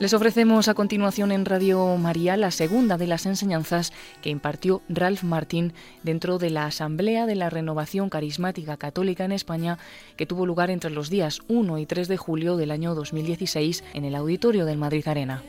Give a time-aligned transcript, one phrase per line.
[0.00, 3.92] Les ofrecemos a continuación en Radio María la segunda de las enseñanzas
[4.22, 9.76] que impartió Ralph Martín dentro de la Asamblea de la Renovación Carismática Católica en España
[10.16, 14.06] que tuvo lugar entre los días 1 y 3 de julio del año 2016 en
[14.06, 15.42] el auditorio del Madrid Arena.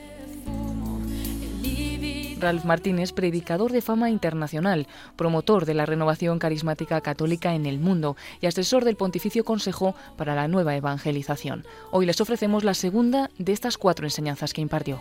[2.42, 4.86] Ralph Martínez, predicador de fama internacional,
[5.16, 10.34] promotor de la renovación carismática católica en el mundo y asesor del Pontificio Consejo para
[10.34, 11.64] la Nueva Evangelización.
[11.90, 15.00] Hoy les ofrecemos la segunda de estas cuatro enseñanzas que impartió.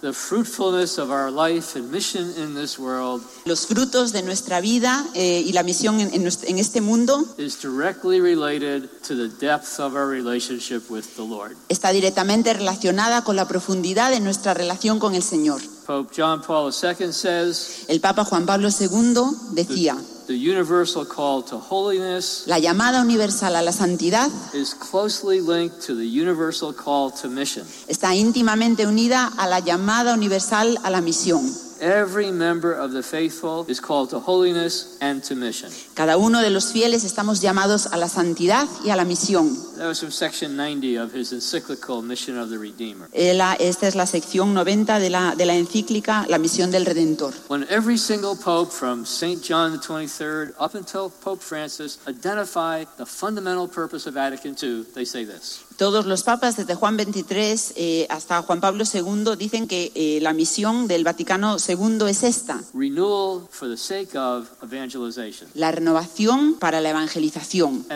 [0.00, 5.04] The fruitfulness of our life and mission in this world Los frutos de nuestra vida
[5.14, 9.28] eh, y la misión en, en nues- en este mundo is directly related to the
[9.44, 11.56] depth of our relationship with the Lord.
[11.68, 15.60] está directamente relacionada con la profundidad de nuestra relación con el Señor.
[15.84, 19.14] Pope John Paul II says El Papa Juan Pablo II
[19.54, 25.80] decía, the universal call to holiness la llamada universal a la santidad is closely linked
[25.80, 27.64] to the universal call to mission.
[27.88, 31.67] está íntimamente unida a la llamada universal a la misión.
[31.80, 35.70] Every member of the faithful is called to holiness and to mission.
[35.94, 39.54] Cada uno de los fieles estamos llamados a la santidad y a la misión.
[39.76, 43.08] That was from section 90 of his encyclical Mission of the Redeemer.
[43.12, 46.84] Eh, la- Esta es la sección 90 de la, de la encíclica La misión del
[46.84, 47.32] Redentor.
[47.48, 49.40] When every single pope from St.
[49.42, 55.04] John the 23rd up until Pope Francis identify the fundamental purpose of Vatican II, they
[55.04, 55.60] say this.
[55.78, 60.32] Todos los papas, desde Juan 23 eh, hasta Juan Pablo II, dicen que eh, la
[60.32, 65.48] misión del Vaticano II es esta, Renewal for the sake of evangelization.
[65.54, 67.86] la renovación para la evangelización.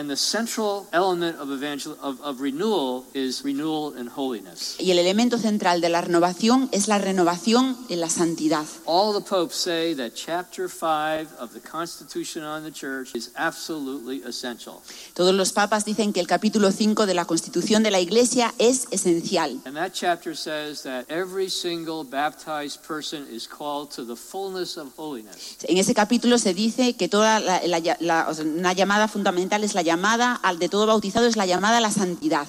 [4.79, 8.65] Y el elemento central de la renovación es la renovación en la santidad.
[8.85, 14.23] All the popes say that chapter 5 of the Constitution on the Church is absolutely
[14.25, 14.75] essential.
[15.13, 18.87] Todos los papas dicen que el capítulo 5 de la Constitución de la Iglesia es
[18.91, 19.59] esencial.
[19.65, 24.89] And that chapter says that every single baptized person is called to the fullness of
[24.97, 25.57] holiness.
[25.63, 29.81] En ese capítulo se dice que toda la- la- la- una llamada fundamental es la
[29.81, 32.47] llamada al de todo bautizado es la llamada a la santidad.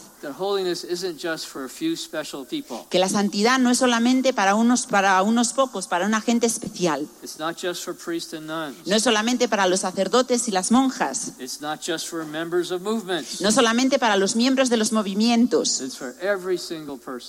[2.91, 7.07] Que la santidad no es solamente para unos para unos pocos, para una gente especial.
[7.23, 8.87] It's not just for priests and nuns.
[8.87, 11.33] No es solamente para los sacerdotes y las monjas.
[11.39, 13.41] It's not just for members of movements.
[13.41, 15.14] No solamente para los miembros de los movimientos,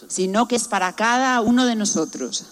[0.07, 2.45] Sino que es para cada uno de nosotros.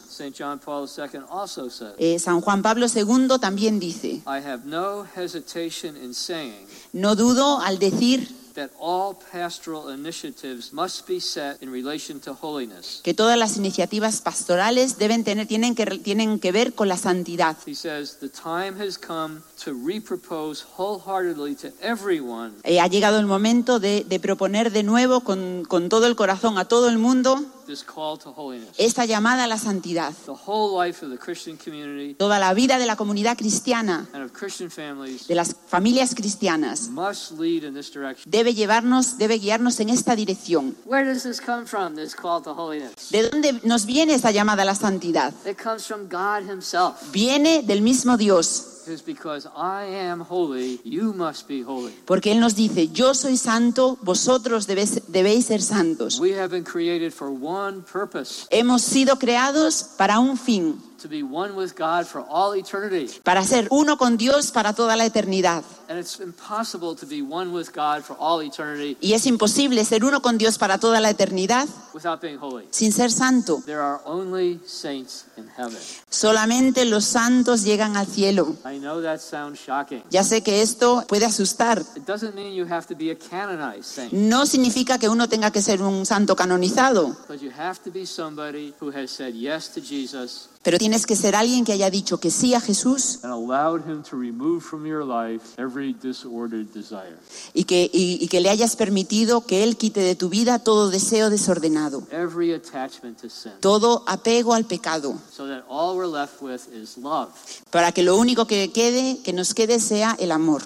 [1.97, 7.59] Eh, San Juan Pablo II también dice, I have no hesitation in saying no dudo
[7.59, 13.01] al decir that all pastoral initiatives must be set in relation to holiness.
[13.03, 17.57] que todas las iniciativas pastorales deben tener, tienen, que, tienen que ver con la santidad.
[17.65, 23.25] He says, The time has come to repropose wholeheartedly to everyone Eh, ha llegado el
[23.25, 27.40] momento de, de proponer de nuevo con, con todo el corazón a todo el mundo
[27.66, 28.69] this call to holiness.
[28.78, 30.12] esta llamada a la santidad.
[30.25, 34.24] The whole life of the Christian community Toda la vida de la comunidad cristiana, and
[34.24, 38.30] of Christian families de las familias cristianas, must lead in this direction.
[38.30, 40.75] debe llevarnos, debe guiarnos en esta dirección.
[40.85, 43.09] Where does this come from, this call to holiness?
[43.12, 45.34] ¿De dónde nos viene esta llamada a la santidad?
[45.50, 46.95] It comes from God Himself.
[47.13, 51.94] Viene del mismo Dios, It's because I am holy, you must be holy.
[52.05, 56.19] porque Él nos dice, yo soy santo, vosotros debéis, debéis ser santos.
[56.19, 61.22] We have been created for one purpose Hemos sido creados para un fin, to be
[61.22, 63.08] one with God for all eternity.
[63.24, 65.64] para ser uno con Dios para toda la eternidad.
[65.90, 70.03] And it's impossible to be one with God for all eternity Y es imposible ser
[70.06, 72.66] uno con Dios para toda la eternidad without being holy.
[72.72, 73.62] sin ser santo.
[73.66, 75.78] There are only saints in heaven.
[76.09, 78.56] Solamente los santos llegan al cielo.
[78.66, 80.03] I know that sounds shocking.
[80.09, 81.80] Ya sé que esto puede asustar.
[81.96, 85.52] It doesn't mean you have to be a canonized saint, No significa que uno tenga
[85.52, 89.69] que ser un santo canonizado, but you have to be somebody who has said yes
[89.74, 93.31] to Jesus pero tienes que ser alguien que haya dicho que sí a Jesús and
[93.34, 97.18] allowed him to remove from your life every disordered desire,
[97.53, 100.89] y que, y- y que le hayas permitido que Él quite de tu vida todo
[100.89, 106.42] deseo desordenado, every attachment to sin, todo apego al pecado, so that all we're left
[106.42, 107.30] with is love.
[107.69, 110.63] para que lo único que quede, que nos quede sea el amor.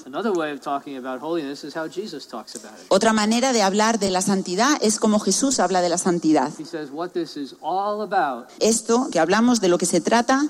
[2.89, 6.51] Otra manera de hablar de la santidad es como Jesús habla de la santidad.
[6.59, 10.47] He says, What this is all about Esto que hablamos de lo que se trata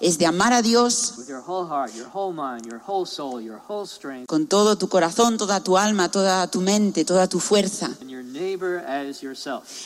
[0.00, 1.14] es de amar a Dios
[4.26, 7.90] con todo tu corazón, toda tu alma, toda tu mente, toda tu fuerza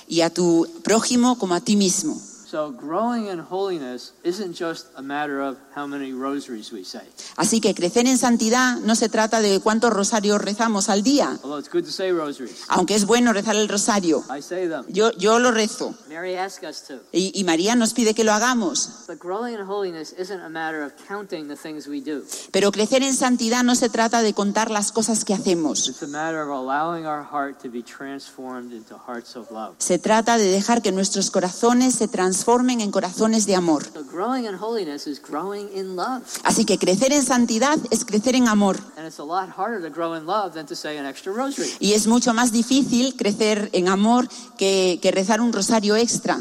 [0.09, 2.21] y a tu prójimo como a ti mismo.
[2.53, 7.01] So growing in holiness isn't just a matter of how many rosaries we say.
[7.37, 11.59] Así que crecer en santidad no se trata de cuántos rosarios rezamos al día, Although
[11.59, 12.65] it's good to say rosaries.
[12.69, 14.23] aunque es bueno rezar el rosario.
[14.29, 14.85] I say them.
[14.89, 17.01] Yo, yo lo rezo Mary asked us to.
[17.11, 19.07] y, y María nos pide que lo hagamos.
[19.09, 22.23] But growing in holiness isn't a matter of counting the things we do.
[22.51, 25.89] Pero crecer en santidad no se trata de contar las cosas que hacemos.
[25.89, 29.77] It's a matter of allowing our heart to be transformed into hearts of love.
[29.79, 33.85] Se trata de dejar que nuestros corazones se transformen en corazones de amor.
[36.45, 38.79] Así que crecer en santidad es crecer en amor.
[41.81, 44.29] Y es mucho más difícil crecer en amor
[44.59, 46.41] que, que rezar un rosario extra.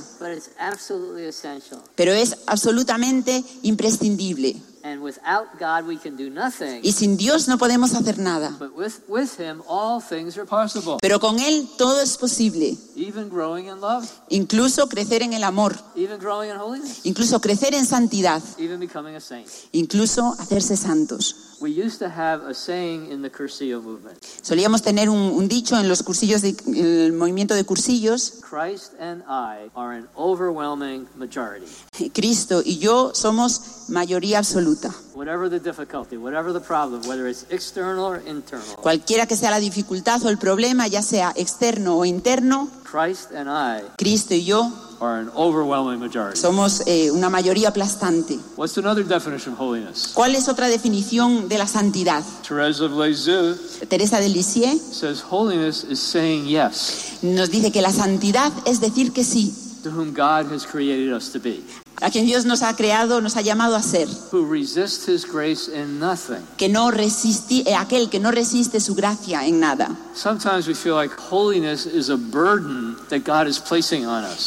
[1.95, 4.61] Pero es absolutamente imprescindible.
[4.83, 6.81] And without God, we can do nothing.
[6.83, 8.55] Y sin Dios no podemos hacer nada.
[8.57, 10.97] But with, with Him, all things are possible.
[10.99, 12.75] Pero con Él todo es posible.
[13.01, 15.75] Even growing in love, Incluso crecer en el amor.
[15.95, 18.43] even growing in holiness, Incluso crecer en santidad.
[18.59, 19.47] even becoming a saint.
[19.71, 21.57] Incluso hacerse santos.
[21.61, 25.77] We used to have a saying in the Cursillo movement Solíamos tener un, un dicho
[25.77, 26.55] en los cursillos, de,
[27.05, 28.39] el movimiento de cursillos.
[28.41, 31.67] Christ and I are an overwhelming majority.
[32.13, 34.91] Cristo y yo somos mayoría absoluta.
[35.13, 39.59] Whatever the difficulty, whatever the problem, whether it's external or internal, Cualquiera que sea la
[39.59, 44.69] dificultad o el problema, ya sea externo o interno, Christ and I Cristo y yo
[44.99, 46.37] are an overwhelming majority.
[46.37, 48.37] somos eh, una mayoría aplastante.
[48.57, 50.11] What's another definition of holiness?
[50.13, 52.23] ¿Cuál es otra definición de la santidad?
[52.47, 53.57] Therese of Lisieux
[53.87, 59.13] Teresa de Lisieux says holiness is saying yes nos dice que la santidad es decir
[59.13, 59.53] que sí,
[59.83, 61.63] to whom God has created us to be,
[62.01, 65.69] a quien Dios nos ha creado, nos ha llamado a ser, who resist His grace
[65.73, 66.41] in nothing.
[66.57, 69.95] que no resisti, eh, aquel que no resiste su gracia en nada.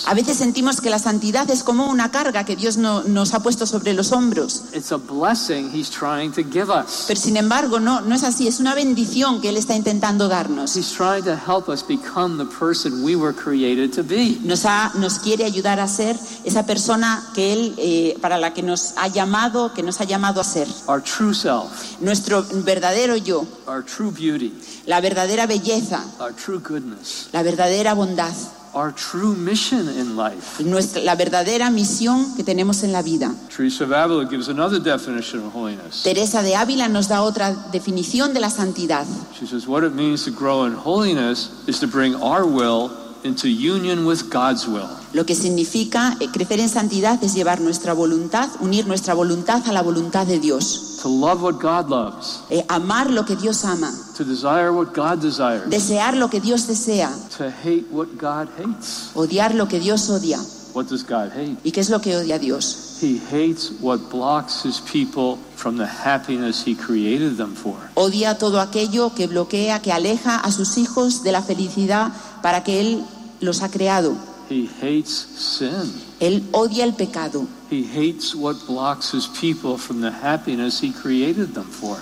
[0.06, 3.40] A veces sentimos que la santidad es como una carga que Dios no- nos ha
[3.40, 4.64] puesto sobre los hombros.
[4.74, 7.04] It's a blessing He's trying to give us.
[7.06, 10.76] Pero sin embargo, no, no es así, es una bendición que Él está intentando darnos.
[10.76, 14.38] He's trying to help us become the person we were created to be.
[14.42, 18.62] Nos, ha- nos quiere ayudar a ser esa persona que Él, eh, para la que
[18.62, 20.68] nos ha llamado, que nos ha llamado a ser.
[20.86, 24.52] Our true self, Nuestro verdadero yo, our true beauty,
[24.86, 28.34] la verdadera belleza, our true goodness, la verdadera bondad,
[28.74, 30.62] our true mission in life.
[30.62, 33.34] nuestra, la verdadera misión que tenemos en la vida.
[33.48, 33.86] Teresa
[34.28, 36.02] gives another definition of holiness.
[36.02, 39.06] Teresa de Ávila nos da otra definición de la santidad.
[39.38, 43.48] She says, What it means to grow in holiness is to bring our will into
[43.48, 44.88] union with God's will.
[45.14, 49.72] Lo que significa eh, crecer en santidad es llevar nuestra voluntad, unir nuestra voluntad a
[49.72, 50.98] la voluntad de Dios.
[51.02, 55.18] To love what God loves, Eh, amar lo que Dios ama, to desire what God
[55.22, 59.10] desires, desear lo que Dios desea, to hate what God hates.
[59.14, 60.38] odiar lo que Dios odia.
[60.74, 61.56] What does God hate?
[61.62, 62.98] ¿Y qué es lo que odia Dios?
[63.00, 67.76] He hates what blocks his people from the happiness he created them for.
[67.94, 72.12] Odia todo aquello que bloquea, que aleja a sus hijos de la felicidad
[72.42, 73.04] para que Él
[73.40, 74.14] los ha creado.
[74.50, 75.92] He hates sin.
[76.20, 77.46] Él odia el pecado.
[77.70, 81.96] He hates what blocks his people from the happiness he created them for.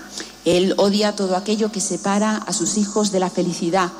[0.44, 3.90] Él odia todo aquello que separa a sus hijos de la felicidad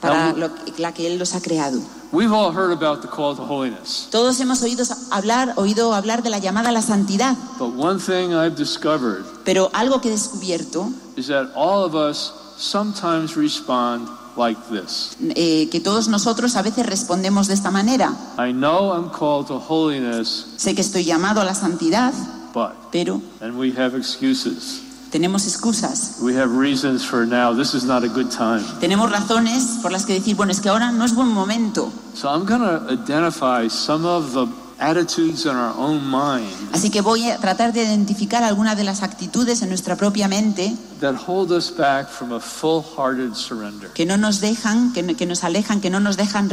[0.00, 1.80] para lo- la que Él los ha creado.
[2.12, 4.08] We've all heard about the call to holiness.
[4.10, 8.32] Todos hemos oído hablar, oído hablar de la llamada a la santidad, But one thing
[8.32, 14.60] I've discovered pero algo que he descubierto, is that all of us sometimes respond like
[14.70, 15.16] this.
[15.36, 18.12] eh, que todos nosotros a veces respondemos de esta manera.
[18.38, 22.12] I know I'm called to holiness, Sé que estoy llamado a la santidad,
[22.54, 24.82] but, pero and we have excuses.
[25.10, 26.18] tenemos excusas.
[26.22, 28.62] We have reasons for now, this is not a good time.
[28.80, 31.90] Tenemos razones por las que decir, bueno, es que ahora no es buen momento.
[32.14, 34.46] So I'm going to identify some of the
[34.80, 39.02] attitudes in our own mind Así que voy a tratar de identificar algunas de las
[39.02, 43.90] actitudes en nuestra propia mente that hold us back from a full hearted surrender.
[43.92, 46.50] que no nos dejan, que, que nos alejan, que no nos dejan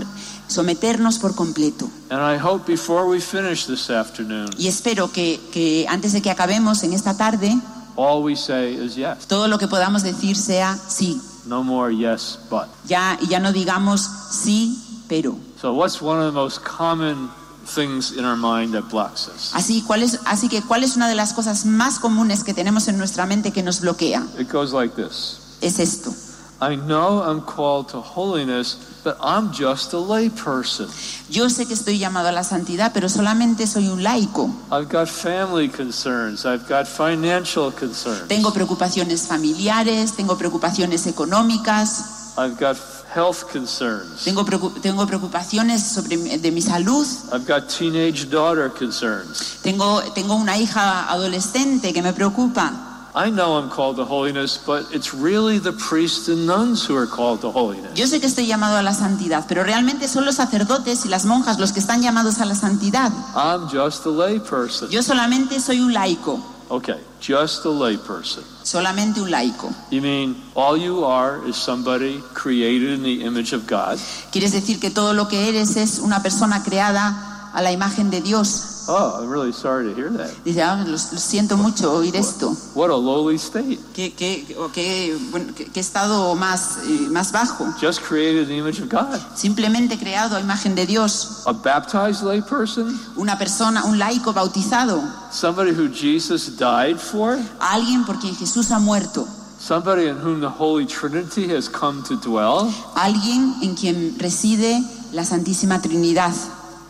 [0.48, 1.90] someternos por completo.
[2.10, 6.32] And I hope before we finish this afternoon, Y espero que, que antes de que
[6.32, 7.58] acabemos en esta tarde,
[7.96, 9.28] all we say is yes.
[9.28, 11.22] todo lo que podamos decir sea sí.
[11.46, 12.68] No more yes, but.
[12.88, 15.38] Ya, y ya no digamos sí, pero.
[15.62, 17.30] So, what's one of the most common
[17.68, 19.52] things in our mind that blocks us?
[19.54, 22.88] Así, ¿cuál es, así que, ¿cuál es una de las cosas más comunes que tenemos
[22.88, 24.26] en nuestra mente que nos bloquea?
[24.40, 26.14] It goes like this Es esto.
[26.60, 30.88] I know I'm called to holiness, but I'm just a layperson.
[31.30, 34.50] Yo sé que estoy llamado a la santidad, pero solamente soy un laico.
[34.72, 42.58] I've got family concerns, I've got financial concerns, Tengo preocupaciones familiares, tengo preocupaciones económicas, I've
[42.60, 42.76] got
[43.18, 44.24] health concerns.
[44.24, 47.06] Tengo, preocu- tengo preocupaciones sobre de mi salud.
[47.34, 49.58] I've got teenage daughter concerns.
[49.64, 52.84] Tengo, tengo una hija adolescente que me preocupa.
[53.16, 57.08] I know I'm called to holiness, but it's really the priests and nuns who are
[57.08, 57.92] called to holiness.
[57.96, 61.26] Yo sé que estoy llamado a la santidad, pero realmente son los sacerdotes y las
[61.26, 63.12] monjas los que están llamados a la santidad.
[63.36, 64.90] I'm just a lay person.
[64.92, 68.44] Yo solamente soy un laico, Okay, just a lay person.
[68.64, 69.74] solamente un laico.
[69.90, 73.98] You mean all you are is somebody created in the image of God?
[74.32, 78.22] ¿Quieres decir que todo lo que eres es una persona creada a la imagen de
[78.22, 78.77] Dios?
[78.90, 80.32] Oh, I'm really sorry to hear that.
[80.46, 82.56] Dice, ah, lo, lo siento mucho oír esto.
[82.74, 83.80] What a lowly state.
[83.94, 87.66] ¿Qué, qué, o qué, bueno, qué- qué estado más, eh, más bajo?
[87.82, 89.20] Just created in the image of God.
[89.36, 91.44] Simplemente creado a imagen de Dios.
[91.46, 92.98] A baptized lay person?
[93.18, 95.02] Una persona, un laico bautizado.
[95.32, 97.38] Somebody who Jesus died for?
[97.60, 99.28] Alguien por quien Jesús ha muerto.
[99.60, 102.72] Somebody in whom the Holy Trinity has come to dwell?
[102.96, 106.32] Alguien en quien reside la Santísima Trinidad.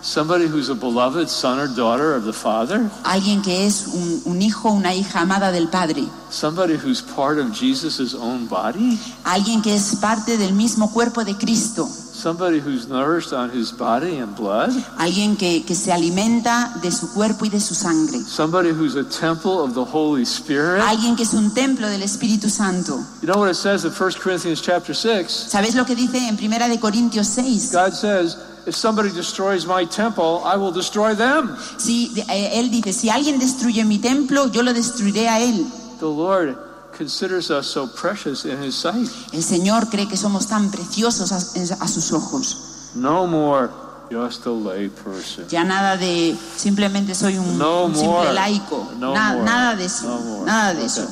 [0.01, 2.89] Somebody who's a beloved son or daughter of the Father?
[3.03, 6.07] Alguien que es un, un hijo, una hija amada del Padre.
[6.29, 8.99] Somebody who's part of Jesus' own body?
[9.23, 11.87] Alguien que es parte del mismo cuerpo de Cristo.
[11.87, 14.71] Somebody who's nourished on his body and blood?
[14.97, 18.19] Alguien que, que se alimenta de su cuerpo y de su sangre.
[18.21, 20.81] Somebody who's a temple of the Holy Spirit?
[20.81, 22.97] Alguien que es un templo del Espíritu Santo.
[23.21, 25.47] You know what it says in 1 Corinthians chapter 6?
[25.49, 27.71] ¿Sabéis lo que dice en Primera de Corintios 6?
[27.71, 28.37] God says,
[28.67, 31.55] if somebody destroys my temple, I will destroy them.
[31.85, 35.65] De- eh, él dice, si alguien destruye mi templo, yo lo destruiré a él.
[35.99, 36.57] The Lord
[36.97, 39.09] considers us so precious in his sight.
[39.31, 41.37] El Señor cree que somos tan preciosos a,
[41.83, 42.91] a sus ojos.
[42.95, 43.69] No more
[44.11, 45.47] just a lay person.
[45.49, 48.01] Ya nada de simplemente soy un, No un more.
[48.27, 48.89] simple laico.
[48.99, 49.43] No Na- more.
[49.45, 50.07] Nada de eso.
[50.07, 50.45] No more.
[50.45, 50.85] Nada de Okay.
[50.85, 51.07] eso.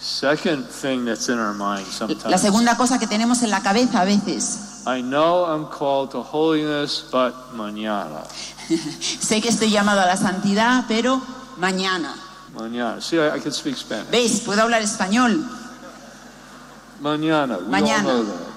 [0.00, 2.40] Second thing that's in our mind La sometimes.
[2.40, 4.84] segunda cosa que tenemos en la cabeza a veces.
[4.86, 8.24] I know I'm called to holiness, but mañana.
[8.68, 11.20] Sé que estoy llamado a la santidad, pero
[11.58, 12.14] mañana.
[12.54, 13.00] Mañana.
[13.02, 14.08] See, I, I can speak Spanish.
[14.10, 14.40] ¿Veis?
[14.40, 15.44] Puedo hablar español.
[17.00, 17.58] Mañana.
[17.58, 17.98] We Mañana.
[17.98, 18.52] all know that.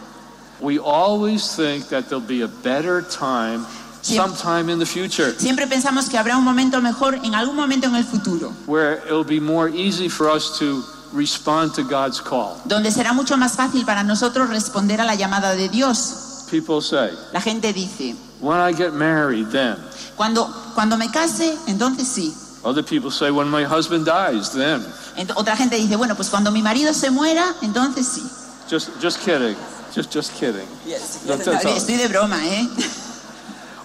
[0.61, 3.65] We always think that there'll be a better time
[4.03, 7.87] Siem- sometime in the future Siempre pensamos que habrá un momento mejor en algún momento
[7.87, 12.55] en el futuro, where it'll be more easy for us to respond to God's call.
[12.65, 16.45] donde será mucho más fácil para nosotros responder a la llamada de Dios.
[16.49, 19.77] People say, La gente dice, when I get married, then.
[20.17, 22.33] cuando, cuando me case, entonces sí.
[22.63, 24.85] Other people say, when my husband dies, then.
[25.17, 28.21] Ent- otra gente dice, bueno, pues cuando mi marido se muera, entonces sí.
[28.69, 29.55] Just, just kidding.
[29.95, 30.67] Just, just kidding.
[30.85, 31.75] That's- that's all.
[31.75, 32.67] Estoy de broma, ¿eh?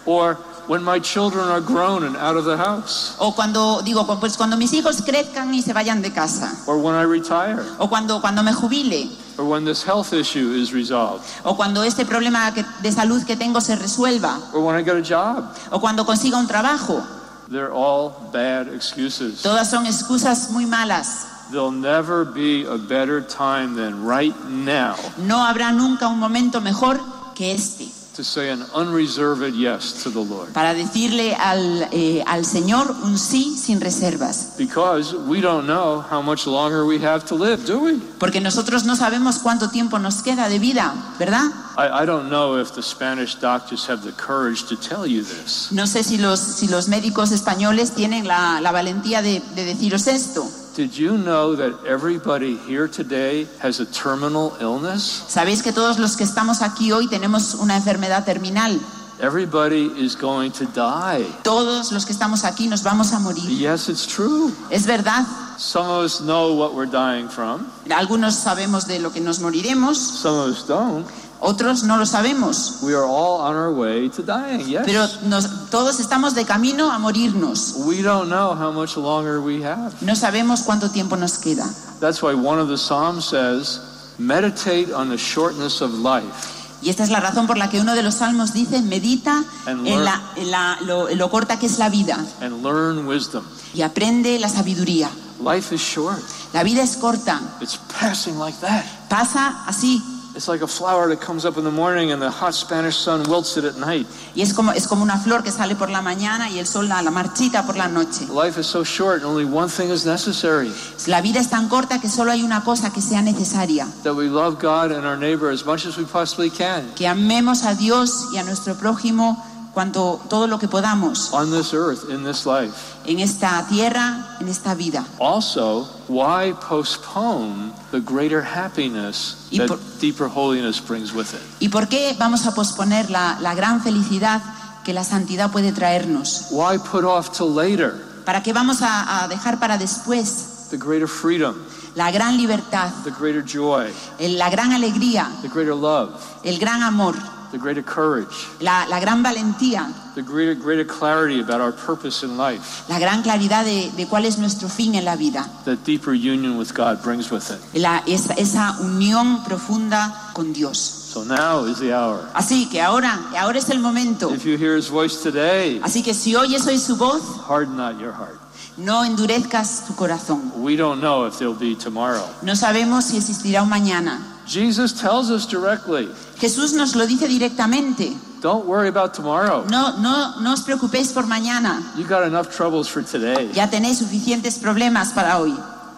[0.04, 0.36] Or
[0.68, 3.16] when my children are grown and out of the house.
[3.18, 6.52] O cuando digo, pues cuando mis hijos crezcan y se vayan de casa.
[6.66, 7.64] Or when I retire.
[7.78, 9.10] O cuando, cuando me jubile.
[9.38, 11.24] Or when this health issue is resolved.
[11.44, 14.38] O cuando este problema de salud que tengo se resuelva.
[14.52, 15.54] Or when I get a job.
[15.70, 17.02] O cuando consiga un trabajo.
[17.48, 19.42] They're all bad excuses.
[19.42, 21.26] Todas son excusas muy malas.
[21.50, 27.00] There'll never be a better time than right now No habrá nunca un momento mejor
[27.36, 30.52] que este to say an unreserved yes to the Lord.
[30.52, 34.54] para decirle al, eh, al Señor un sí sin reservas.
[34.56, 38.00] Because we don't know how much longer we have to live, do we?
[38.18, 41.44] Porque nosotros no sabemos cuánto tiempo nos queda de vida, ¿verdad?
[41.76, 45.68] I, I don't know if the Spanish doctors have the courage to tell you this.
[45.70, 50.06] No sé si los, si los médicos españoles tienen la, la valentía de, de deciros
[50.06, 50.48] esto.
[50.76, 55.24] Did you know that everybody here today has a terminal illness?
[55.26, 58.78] Sabéis que todos los que estamos aquí hoy tenemos una enfermedad terminal.
[59.18, 61.24] Everybody is going to die.
[61.42, 63.48] Todos los que estamos aquí nos vamos a morir.
[63.48, 64.52] Yes, it's true.
[64.70, 65.24] Es verdad.
[65.56, 69.96] Some of us know what we're dying from, Algunos sabemos de lo que nos moriremos,
[69.96, 71.06] some of us don't.
[71.46, 72.78] Otros no lo sabemos.
[72.82, 74.82] We are all on our way to dying, yes.
[74.84, 77.74] Pero nos- todos estamos de camino a morirnos.
[77.86, 79.92] We don't know how much longer we have.
[80.00, 81.64] No sabemos cuánto tiempo nos queda.
[82.00, 83.80] That's why one of the Psalms says,
[84.18, 86.52] meditate on the shortness of life.
[86.82, 89.86] Y esta es la razón por la que uno de los salmos dice, medita And
[89.86, 90.04] en, learn.
[90.04, 93.42] la, en la- lo, lo corta que es la vida and learn wisdom.
[93.74, 95.08] y aprende la sabiduría.
[95.40, 96.18] Life is short.
[96.52, 98.84] La vida es corta, It's passing like that.
[99.08, 100.02] pasa así.
[100.36, 103.22] It's like a flower that comes up in the morning and the hot Spanish sun
[103.26, 104.06] wilts it at night.
[104.34, 106.88] Y es como, es como una flor que sale por la mañana y el sol
[106.88, 108.26] la, la marchita por la noche.
[108.28, 110.70] Life is so short, and only one thing is necessary
[111.06, 113.86] La vida es tan corta que solo hay una cosa que sea necesaria.
[114.02, 116.92] that we love God and our neighbor as much as we possibly can.
[116.96, 119.42] Que amemos a Dios y a nuestro prójimo
[119.76, 122.72] cuanto todo lo que podamos on this earth, in this life.
[123.04, 125.04] en esta tierra, en esta vida.
[125.20, 131.42] Also, why postpone the greater happiness Y that por- deeper holiness brings with it?
[131.60, 134.40] ¿Y por qué vamos a posponer la, la gran felicidad
[134.82, 136.46] que la santidad puede traernos?
[136.50, 137.92] Why put off till later
[138.24, 141.54] ¿Para qué vamos a, a dejar para después the greater freedom,
[141.94, 146.10] la gran libertad, the greater joy, la gran alegría, the greater love,
[146.42, 147.14] el gran amor,
[147.52, 148.28] the greater courage,
[148.60, 153.22] la, la gran valentía, the greater, greater clarity about our purpose in life la gran
[153.22, 155.46] claridad de, de cuál es nuestro fin en la vida?
[155.64, 157.60] that deeper union with God brings with it?
[157.80, 160.78] La- esa, esa unión profunda con Dios.
[160.78, 162.28] So now is the hour.
[162.34, 164.30] Así que ahora, ahora es el momento.
[164.34, 167.98] If you hear his voice today, Así que si oyes hoy su voz, harden not
[167.98, 168.38] your heart.
[168.76, 170.52] no endurezcas tu corazón.
[170.56, 172.28] We don't know if there'll be tomorrow.
[172.42, 174.20] No sabemos si existirá un mañana.
[174.46, 178.16] Jesus tells us directly Jesús nos lo dice directamente.
[178.40, 179.64] don't worry about tomorrow.
[179.68, 181.82] No, no, no os preocupéis por mañana.
[181.96, 183.50] You got enough troubles for today.
[183.52, 185.52] Ya tenéis suficientes problemas para hoy.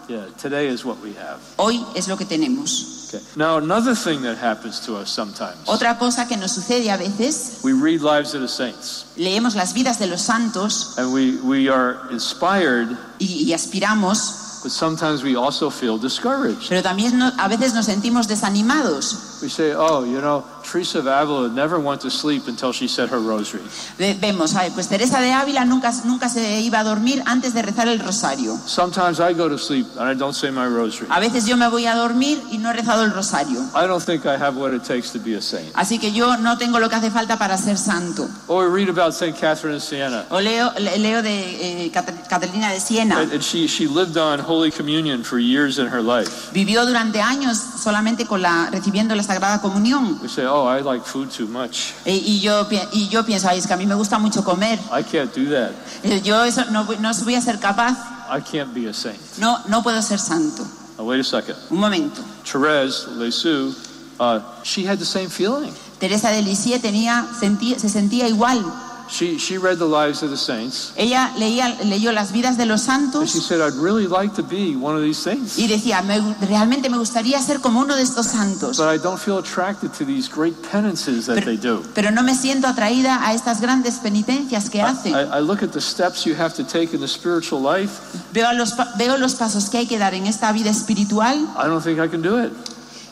[0.07, 1.39] Yeah, today is what we have.
[1.59, 3.13] Hoy es lo que tenemos.
[3.13, 3.23] Okay.
[3.35, 7.59] Now, another thing that happens to us sometimes, Otra cosa que nos sucede a veces,
[7.63, 11.69] we read lives of the saints leemos las vidas de los santos and we, we
[11.69, 16.67] are inspired, y, y aspiramos, but sometimes we also feel discouraged.
[16.69, 19.39] pero también no- a veces nos sentimos desanimados.
[19.41, 23.09] We say, oh, you know, Teresa of Avila never went to sleep until she said
[23.09, 23.63] her rosary.
[23.97, 27.99] Vemos, pues Teresa de Ávila nunca, nunca se iba a dormir antes de rezar el
[27.99, 28.55] rosario.
[28.65, 31.07] Sometimes I go to sleep and I don't say my rosary.
[31.09, 33.59] A veces yo me voy a dormir y no he rezado el rosario.
[33.75, 35.71] I don't think I have what it takes to be a saint.
[35.75, 38.27] Así que yo no tengo lo que hace falta para ser santo.
[38.47, 39.35] Or read about St.
[39.37, 40.25] Catherine of Siena.
[40.29, 43.19] O leo, le- leo de eh, Cat- Catalina de Siena.
[43.19, 46.51] And and she, she lived on Holy Communion for years in her life.
[46.53, 50.19] Vivió durante años solamente con la, recibiendo la Sagrada Comunión.
[50.21, 51.93] We say, oh, I like food too much.
[52.05, 54.79] Y, yo, y yo pienso, ay, es que a mí me gusta mucho comer.
[54.91, 55.71] I can't do that.
[56.03, 57.95] Eh, Yo eso no, no voy a ser capaz.
[58.31, 59.19] I can't be a saint.
[59.37, 60.63] No, no puedo ser santo.
[60.97, 61.55] Now, wait a second.
[61.69, 62.21] Un momento.
[62.43, 63.75] Therese Lisieux,
[64.19, 65.71] uh, she had the same feeling.
[65.99, 68.63] Teresa de Lisieux tenía, sentí- se sentía igual.
[69.11, 72.87] She, she read the lives of the saints, Ella leía, leyó las vidas de los
[72.87, 75.57] and she santos said, I'd really like to be one of these saints.
[75.57, 78.77] y decía, "Me- realmente me gustaría ser como uno de estos santos.
[78.77, 81.81] But I don't feel attracted to these great penances that they do.
[81.95, 85.13] Pero no me siento atraída a estas grandes penitencias que hacen.
[85.15, 87.93] I, I look at the steps you have to take in the spiritual life.
[88.31, 91.35] Veo, a los, pa- veo los pasos que hay que dar en esta vida espiritual
[91.57, 92.51] I don't think I can do it.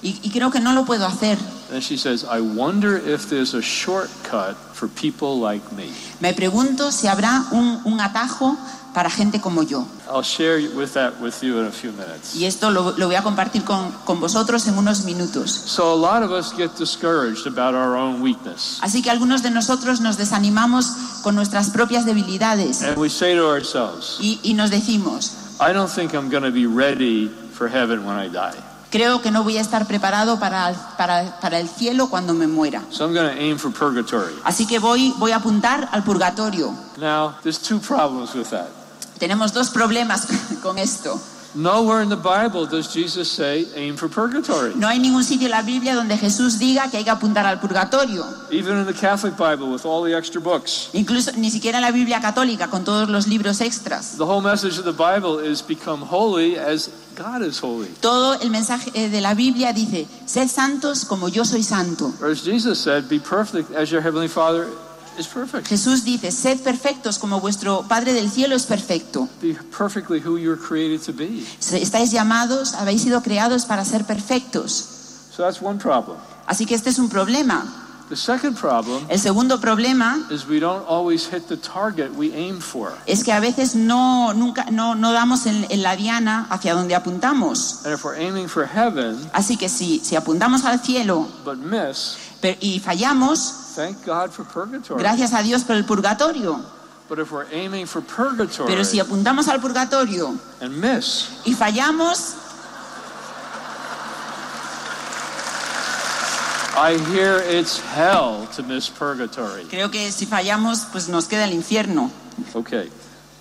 [0.03, 1.39] y, y creo que no lo puedo hacer.
[1.71, 5.91] And she says, I wonder if there's a shortcut for people like me.
[6.21, 8.57] Me pregunto si habrá un, un atajo
[8.93, 9.85] para gente como yo.
[10.09, 12.35] I'll share with that with you in a few minutes.
[12.35, 15.51] Y esto lo, lo voy a compartir con, con vosotros en unos minutos.
[15.51, 18.79] So a lot of us get discouraged about our own weakness.
[18.81, 20.85] Así que algunos de nosotros nos desanimamos
[21.21, 25.89] con nuestras propias debilidades And we say to ourselves, y, y nos decimos, I don't
[25.93, 28.55] think I'm going to be ready for heaven when I die.
[28.89, 32.83] Creo que no voy a estar preparado para, para, para el cielo cuando me muera.
[32.89, 34.33] So I'm going to aim for purgatory.
[34.43, 36.73] Así que voy, voy a apuntar al purgatorio.
[36.97, 38.67] Now, there's two problems with that.
[39.19, 40.27] Tenemos dos problemas
[40.61, 41.19] con esto.
[41.55, 44.73] Nowhere in the Bible does Jesus say aim for purgatory.
[44.75, 47.59] No hay ningún sitio en la Biblia donde Jesús diga que hay que apuntar al
[47.59, 48.25] purgatorio.
[48.51, 50.89] Even in the Catholic Bible with all the extra books.
[50.93, 54.17] Incluso ni siquiera en la Biblia católica con todos los libros extras.
[54.17, 57.87] The whole message of the Bible is become holy as God is holy.
[57.99, 62.13] Todo el mensaje eh, de la Biblia dice, sed santos como yo soy santo.
[62.21, 64.67] Or as Jesus said, be perfect as your heavenly Father.
[65.65, 69.27] Jesús dice, sed perfectos como vuestro Padre del cielo es perfecto.
[69.41, 71.43] Be perfectly who you were created to be.
[71.59, 74.71] Se- Estáis llamados, habéis sido creados para ser perfectos.
[75.35, 76.17] So that's one problem.
[76.45, 77.86] Así que este es un problema.
[78.09, 82.59] The second problem El segundo problema is we don't always hit the target we aim
[82.59, 82.93] for.
[83.05, 86.95] es que a veces no, nunca, no, no damos en, en la diana hacia donde
[86.95, 87.85] apuntamos.
[87.85, 92.17] And if we're aiming for heaven Así que si, si apuntamos al cielo but miss,
[92.61, 95.01] y fallamos, thank God for purgatory.
[95.01, 96.61] gracias a Dios por el purgatorio.
[97.09, 102.35] But if we're aiming for purgatory Pero si apuntamos al purgatorio and miss, y fallamos,
[106.77, 109.63] I hear it's hell to miss purgatory.
[109.65, 112.11] creo que si fallamos, pues nos queda el infierno.
[112.53, 112.89] Okay.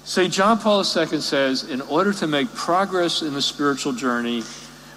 [0.04, 0.32] St.
[0.32, 4.42] John Paul II says in order to make progress in the spiritual journey,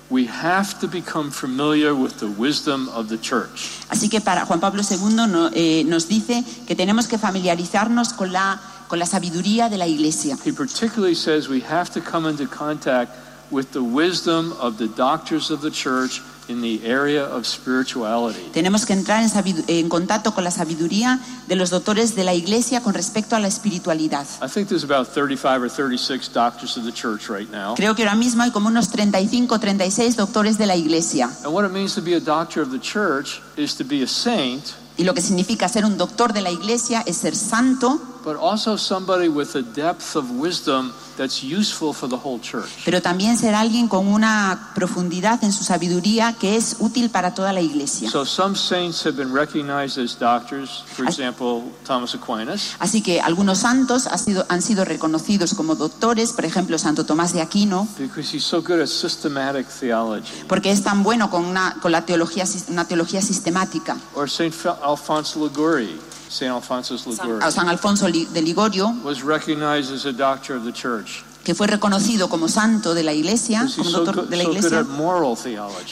[0.10, 3.82] we have to become familiar with the wisdom of the church.
[3.90, 8.32] Así que para Juan Pablo II no- eh, nos dice que tenemos que familiarizarnos con
[8.32, 10.38] la, con la sabiduría de la Iglesia.
[10.46, 13.12] He particularly says we have to come into contact
[13.52, 18.50] with the wisdom of the doctors of the church in the area of spirituality.
[18.52, 22.82] Tenemos que entrar en, en contacto con la sabiduría de los doctores de la Iglesia
[22.82, 24.26] con respecto a la espiritualidad.
[24.42, 27.76] I think there's about 35 or 36 doctors of the church right now.
[27.76, 31.30] Creo que ahora mismo hay como unos 35 o 36 doctores de la Iglesia.
[31.44, 34.08] And what it means to be a doctor of the church is to be a
[34.08, 38.36] saint, Y lo que significa ser un doctor de la Iglesia es ser santo, but
[38.36, 42.70] also somebody with a depth of wisdom that's useful for the whole church.
[42.86, 47.52] pero también ser alguien con una profundidad en su sabiduría que es útil para toda
[47.52, 48.10] la Iglesia.
[48.10, 52.76] So some saints have been recognized as doctors, for example, Thomas Aquinas.
[52.80, 57.42] Así que algunos santos sido- han sido reconocidos como doctores, por ejemplo, Santo Tomás de
[57.42, 60.44] Aquino, Because he's so good at systematic theology.
[60.48, 63.98] porque es tan bueno con una, con la teología, sis- una teología sistemática.
[64.16, 64.30] Or.
[64.30, 71.09] Fa- Alfonso Liguori, San, Alfonso de Ligorio, was recognized as a doctor of the church.
[71.50, 74.86] Que fue reconocido como santo de la Iglesia, como so doctor de la Iglesia,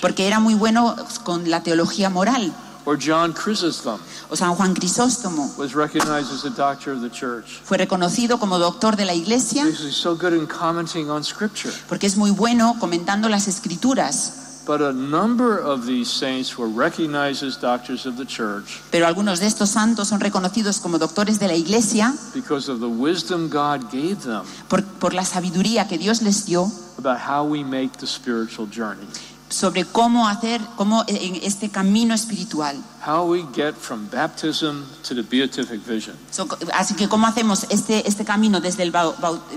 [0.03, 2.53] porque era muy bueno con la teología moral.
[2.85, 7.59] Or John Chrysostom O San Juan Crisóstomo was recognized as a doctor of the church.
[7.63, 11.73] fue reconocido como doctor de la Iglesia Because he's so good in commenting on Scripture.
[11.89, 14.33] porque es muy bueno comentando las escrituras.
[14.67, 19.39] But a number of these saints were recognized as doctors of the church Pero algunos
[19.39, 23.89] de estos santos son reconocidos como doctores de la Iglesia because of the wisdom God
[23.91, 28.07] gave them por, por la sabiduría que Dios les dio about how we make the
[28.07, 29.07] spiritual journey.
[29.49, 32.75] Sobre cómo hacer, cómo en este camino espiritual.
[33.05, 36.15] How we get from baptism to the beatific vision.
[36.31, 38.93] So, así que cómo hacemos este, este camino el,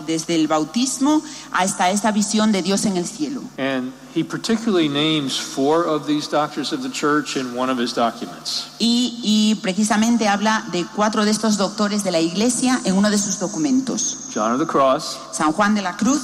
[0.07, 3.43] desde el bautismo hasta esta visión de Dios en el cielo.
[3.59, 7.93] And he particularly names four of these doctors of the church in one of his
[7.93, 8.69] documents.
[8.79, 13.19] Y, y precisamente habla de cuatro de estos doctores de la iglesia en uno de
[13.19, 14.29] sus documentos.
[14.33, 16.21] John of the Cross, San Juan de la Cruz,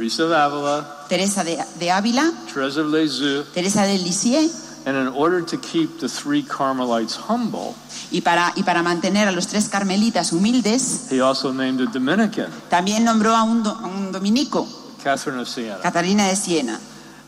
[0.00, 4.50] Teresa of Avila, Teresa de, de Ávila, Teresa of Lisieux, Teresa de Lisieux,
[4.86, 7.74] and in order to keep the three Carmelites humble,
[8.10, 12.48] y para, y para mantener a los tres carmelitas humildes, he also named a Dominican,
[12.70, 14.66] también nombró a un, do- a un dominico,
[15.04, 15.80] Catherine of Siena.
[15.82, 16.80] Catalina de Siena.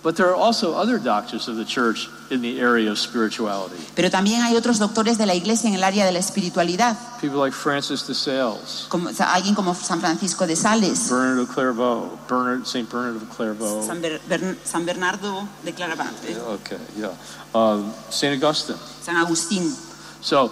[0.02, 3.76] But there are also other doctors of the church in the area of spirituality.
[3.94, 7.38] Pero también hay otros doctores de la iglesia en el área de la espiritualidad, People
[7.38, 12.62] like Francis de Sales, como, alguien como San Francisco de Sales, Bernard of Clairvaux, Bernard,
[12.66, 12.90] St.
[12.90, 13.86] Bernard of Clairvaux.
[13.86, 17.12] San, Ber- Bern- San Bernardo de Claraval, eh, Okay, yeah.
[17.54, 18.34] Um, St.
[18.42, 18.76] Augustine.
[19.00, 19.72] San Agustín.
[20.20, 20.50] So,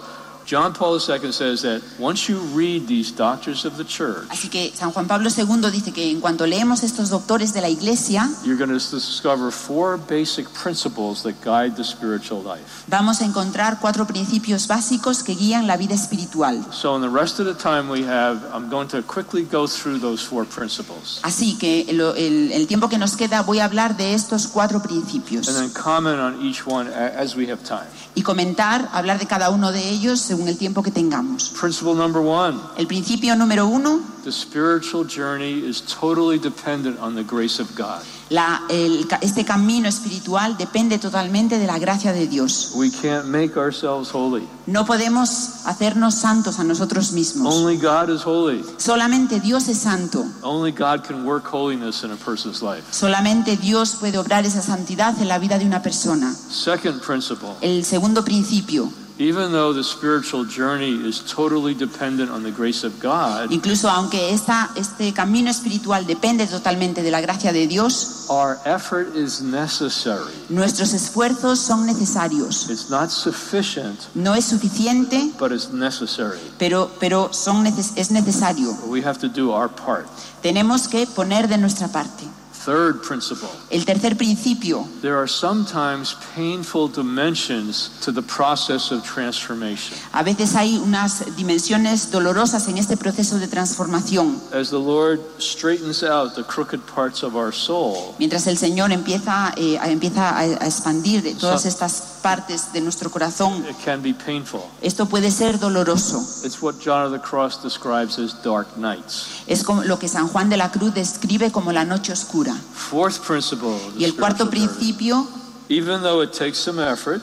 [0.51, 4.69] John Paul II says that once you read these doctors of the church, Así que
[4.75, 8.57] San Juan Pablo II dice que en cuanto leemos estos doctores de la iglesia, you're
[8.57, 12.83] going to discover four basic principles that guide the spiritual life.
[12.87, 16.65] vamos a encontrar cuatro principios básicos que guían la vida espiritual.
[16.73, 19.99] So, in the rest of the time we have, I'm going to quickly go through
[20.01, 23.95] those four principles Así que el, el- el tiempo que nos queda voy a hablar
[23.95, 27.87] de estos cuatro principios and then comment on each one as we have time.
[28.15, 31.49] y comentar, hablar de cada uno de ellos según el tiempo que tengamos.
[31.59, 37.23] Principle number one El principio número uno, the spiritual journey is totally dependent on the
[37.23, 38.01] grace of God.
[38.29, 42.71] la- el este camino espiritual depende totalmente de la gracia de Dios.
[42.75, 44.47] We can't make ourselves holy.
[44.67, 47.53] No podemos hacernos santos a nosotros mismos.
[47.53, 48.63] Only God is holy.
[48.77, 50.23] Solamente Dios es santo.
[50.43, 52.83] Only God can work holiness in a person's life.
[52.91, 56.33] Solamente Dios puede obrar esa santidad en la vida de una persona.
[56.33, 62.51] Second principle El segundo principio, even though the spiritual journey is totally dependent on the
[62.51, 67.67] grace of God, incluso aunque esta, este camino espiritual depende totalmente de la gracia de
[67.67, 70.31] Dios, our effort is necessary.
[70.49, 72.69] nuestros esfuerzos son necesarios.
[72.69, 76.39] It's not sufficient, No es suficiente, but it's necessary.
[76.57, 78.71] pero, pero son neces- es necesario.
[78.87, 80.07] We have to do our part.
[80.41, 82.23] Tenemos que poner de nuestra parte.
[82.65, 89.97] Third principle El tercer principio, there are sometimes painful dimensions to the process of transformation.
[90.13, 94.39] a veces hay unas dimensiones dolorosas en este proceso de transformación.
[94.53, 99.53] As the Lord straightens out the crooked parts of our soul, Mientras el Señor empieza,
[99.57, 104.01] eh, a- empieza a, a expandir todas So- estas partes de nuestro corazón, it can
[104.01, 104.61] be painful.
[104.81, 106.19] esto puede ser doloroso.
[106.43, 109.43] It's what John of the Cross describes as dark nights.
[109.47, 112.53] Es como lo que San Juan de la Cruz describe como la noche oscura.
[112.73, 115.27] Fourth principle Y el cuarto principio,
[115.69, 117.21] Even though it takes some effort,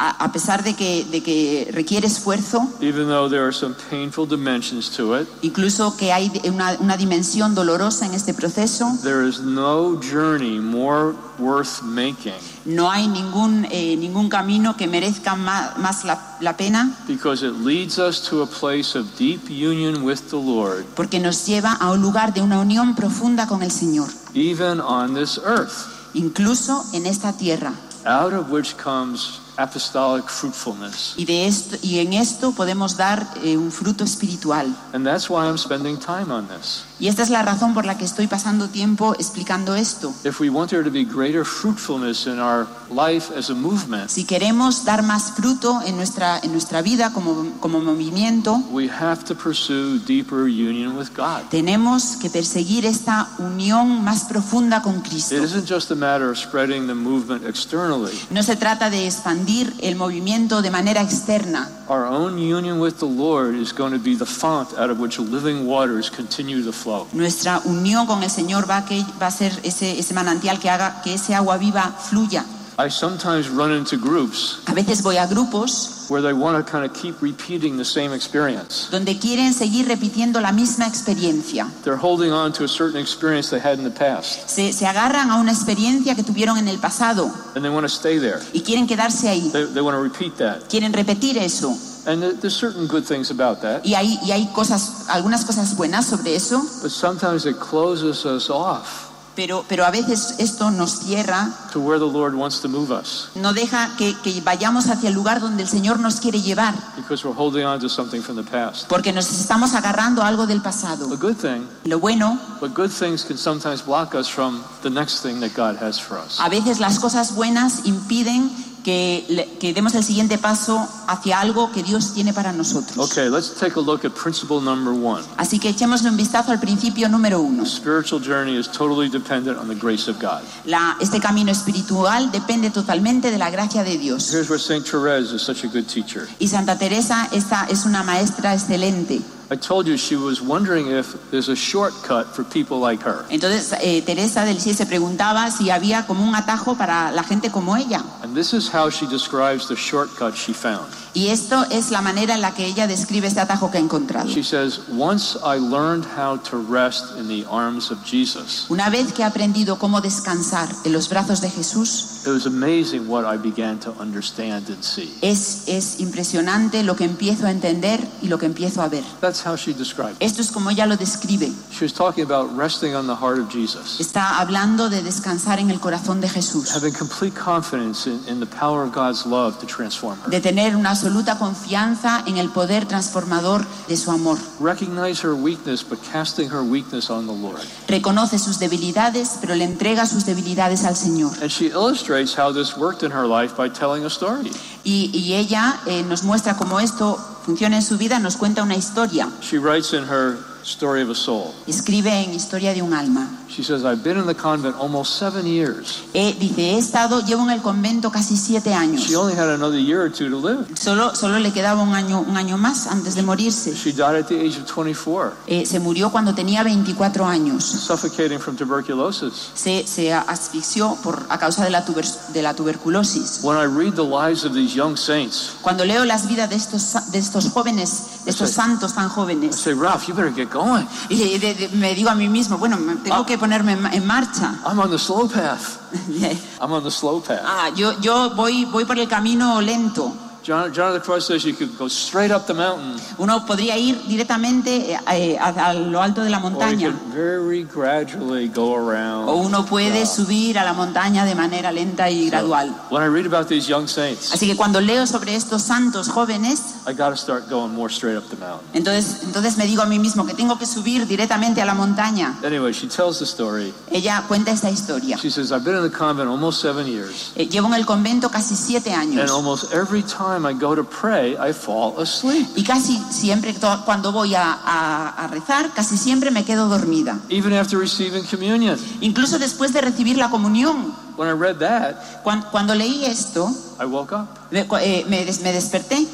[0.00, 4.26] a, a pesar de que, de que requiere esfuerzo, even though there are some painful
[4.26, 9.40] dimensions to it, incluso que hay una, una dimensión dolorosa en este proceso, there is
[9.40, 12.32] no journey more worth making
[12.64, 17.54] no hay ningún, eh, ningún camino que merezca más, más la, la pena because it
[17.64, 21.90] leads us to a place of deep union with the Lord, porque nos lleva a
[21.90, 25.86] un lugar de una unión profunda con el Señor, even on this earth.
[26.14, 27.74] incluso en esta tierra.
[28.06, 31.14] out of which comes apostolic fruitfulness.
[31.16, 34.74] Y, de esto, y en esto podemos dar eh, un fruto espiritual.
[34.92, 36.84] And that's why I'm spending time on this.
[37.00, 40.12] Y esta es la razón por la que estoy pasando tiempo explicando esto.
[40.22, 44.24] If we want there to be greater fruitfulness in our life as a movement, Si
[44.24, 49.34] queremos dar más fruto en nuestra, en nuestra vida como, como movimiento, we have to
[49.34, 51.48] pursue deeper union with God.
[51.50, 55.36] tenemos que perseguir esta unión más profunda con Cristo.
[55.36, 58.12] It isn't just a matter of spreading the movement externally.
[58.28, 61.70] No se trata de expandir el movimiento de manera externa.
[61.88, 65.18] Our own union with the Lord is going to be the font out of which
[65.18, 66.89] living waters continue to flow.
[67.12, 70.70] Nuestra unión con el Señor va a, que, va a ser ese, ese manantial que
[70.70, 72.44] haga que ese agua viva fluya.
[72.78, 76.82] I sometimes run into groups A veces voy a grupos where they want to kind
[76.82, 78.88] of keep repeating the same experience.
[78.90, 81.68] donde quieren seguir repitiendo la misma experiencia.
[81.84, 85.30] They're holding on to a certain experience they had in the past, Se, se agarran
[85.30, 88.40] a una experiencia que tuvieron en el pasado and they want to stay there.
[88.54, 89.50] y quieren quedarse ahí.
[89.52, 90.66] They, they want to repeat that.
[90.70, 91.76] Quieren repetir eso.
[92.06, 95.76] And th- there's certain good things about that, Y hay, y hay cosas, algunas cosas
[95.76, 100.98] buenas sobre eso, but sometimes it closes us off pero, pero a veces esto nos
[100.98, 105.08] cierra, to where the Lord wants to move us no deja que, que vayamos hacia
[105.08, 108.36] el lugar donde el Señor nos quiere llevar, because we're holding on to something from
[108.36, 108.88] the past.
[108.88, 111.06] porque nos estamos agarrando a algo del A pasado.
[111.16, 115.38] good thing, Lo bueno, but good things can sometimes block us from the next thing
[115.40, 116.38] that God has for us.
[116.40, 118.50] a veces las cosas buenas impiden
[118.82, 123.10] que, que demos el siguiente paso hacia algo que Dios tiene para nosotros.
[123.10, 125.22] Okay, let's take a look at principle number one.
[125.36, 127.64] Así que echémosle un vistazo al principio número uno.
[127.66, 130.42] Spiritual journey is totally dependent on the grace of God.
[130.64, 134.32] La- este camino espiritual depende totalmente de la gracia de Dios.
[134.32, 134.84] Here's where St.
[134.84, 136.28] Therese is such a good teacher.
[136.38, 139.20] Y Santa Teresa esta es una maestra excelente.
[139.52, 143.24] I told you she was wondering if there's a shortcut for people like her.
[143.30, 147.50] Entonces eh, Teresa del Sie se preguntaba si había como un atajo para la gente
[147.50, 148.04] como ella.
[148.22, 150.86] And this is how she describes the shortcut she found.
[151.12, 154.28] Y esto es la manera en la que ella describe este atajo que ha encontrado.
[154.28, 159.12] She says, Once I learned how to rest in the arms of Jesus, Una vez
[159.12, 163.36] que he aprendido cómo descansar en los brazos de Jesús, it was amazing what I
[163.38, 165.12] began to understand and see.
[165.22, 169.02] es, es impresionante lo que empiezo a entender y lo que empiezo a ver.
[169.20, 170.22] That's how she described it.
[170.22, 171.50] Esto es como ella lo describe.
[171.72, 175.70] She was talking about resting on the heart of Jesus, Está hablando de descansar en
[175.70, 176.70] el corazón de Jesús.
[176.74, 180.30] having complete confidence in, in the power of God's love to transform her.
[180.30, 184.36] de tener una absoluta confianza en el poder transformador de su amor.
[184.60, 187.62] Recognize her weakness, but casting her weakness on the Lord.
[187.88, 191.32] Reconoce sus debilidades, pero le entrega sus debilidades al Señor.
[191.40, 194.50] And she illustrates how this worked in her life by telling a story.
[194.84, 198.76] Y, y ella eh, nos muestra cómo esto funciona en su vida, nos cuenta una
[198.76, 199.26] historia.
[199.40, 201.52] She writes in her story of a soul.
[201.66, 203.28] Escribe en Historia de un alma.
[203.48, 206.02] She says, I've been in the convent almost seven years.
[206.14, 209.02] Eh, dice, he estado, llevo en el convento casi siete años.
[209.08, 210.66] She only had another year or two to live.
[210.78, 213.74] Solo, solo le quedaba un año, un año más antes de morirse.
[213.74, 217.64] She died at the age of 24, Eh, se murió cuando tenía 24 años.
[217.64, 219.50] suffocating from tuberculosis.
[219.54, 223.40] Se, se asfixió por, a causa de la, tuber- de la tuberculosis.
[223.42, 227.10] When I read the lives of these young saints, Cuando leo las vidas de estos,
[227.10, 228.54] de estos jóvenes, de estos Sí.
[228.54, 230.84] santos tan I jóvenes, say, Ralph, you better get going.
[231.08, 233.26] y de- de- me digo a mí mismo, bueno, tengo Ah.
[233.26, 234.54] que ponerme en, en marcha.
[234.66, 235.78] I'm on the slow path.
[236.60, 237.40] I'm on the slow path.
[237.44, 240.12] Ah, yo, yo voy, voy por el camino lento.
[240.42, 243.76] John, John of the Cross says you could go straight up the mountain, Uno podría
[243.76, 246.90] ir directamente eh, eh, a, a lo alto de la or you montaña.
[246.92, 249.28] could very gradually go around.
[249.28, 252.74] O uno puede subir a la montaña de manera lenta y gradual.
[252.90, 256.76] When I read about these young saints, Así que cuando leo sobre estos santos jóvenes,
[256.86, 258.66] I got to start going more straight up the mountain.
[258.72, 262.38] entonces, entonces me digo a mí mismo que tengo que subir directamente a la montaña.
[262.44, 263.74] Anyway, she tells the story.
[263.90, 265.18] Ella cuenta esta historia.
[265.18, 268.30] She says, I've been in the convent almost seven years, Eh, llevo en el convento
[268.30, 269.30] casi siete and años.
[269.30, 272.46] almost every time I go to pray, I fall asleep.
[272.56, 277.18] Y casi siempre, cuando voy a, a- a rezar, casi siempre me quedo dormida.
[277.28, 278.78] Even after receiving communion.
[279.00, 280.92] Incluso después de recibir la comunión.
[281.16, 284.28] When I read that, Cuan- Cuando, leí esto, I woke up.
[284.50, 286.06] me, eh, me des- me desperté.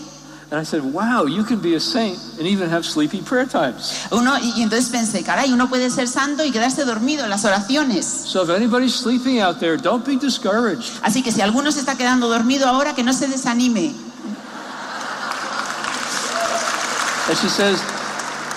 [0.49, 4.07] And I said, wow, you can be a saint and even have sleepy prayer times.
[4.13, 7.45] Uno, y, y entonces pensé, caray, uno puede ser santo y quedarse dormido en las
[7.45, 8.05] oraciones.
[8.07, 11.01] So if anybody's sleeping out there, don't be discouraged.
[11.03, 13.93] Así que si alguno se está quedando dormido ahora, que no se desanime.
[17.29, 17.81] And she says,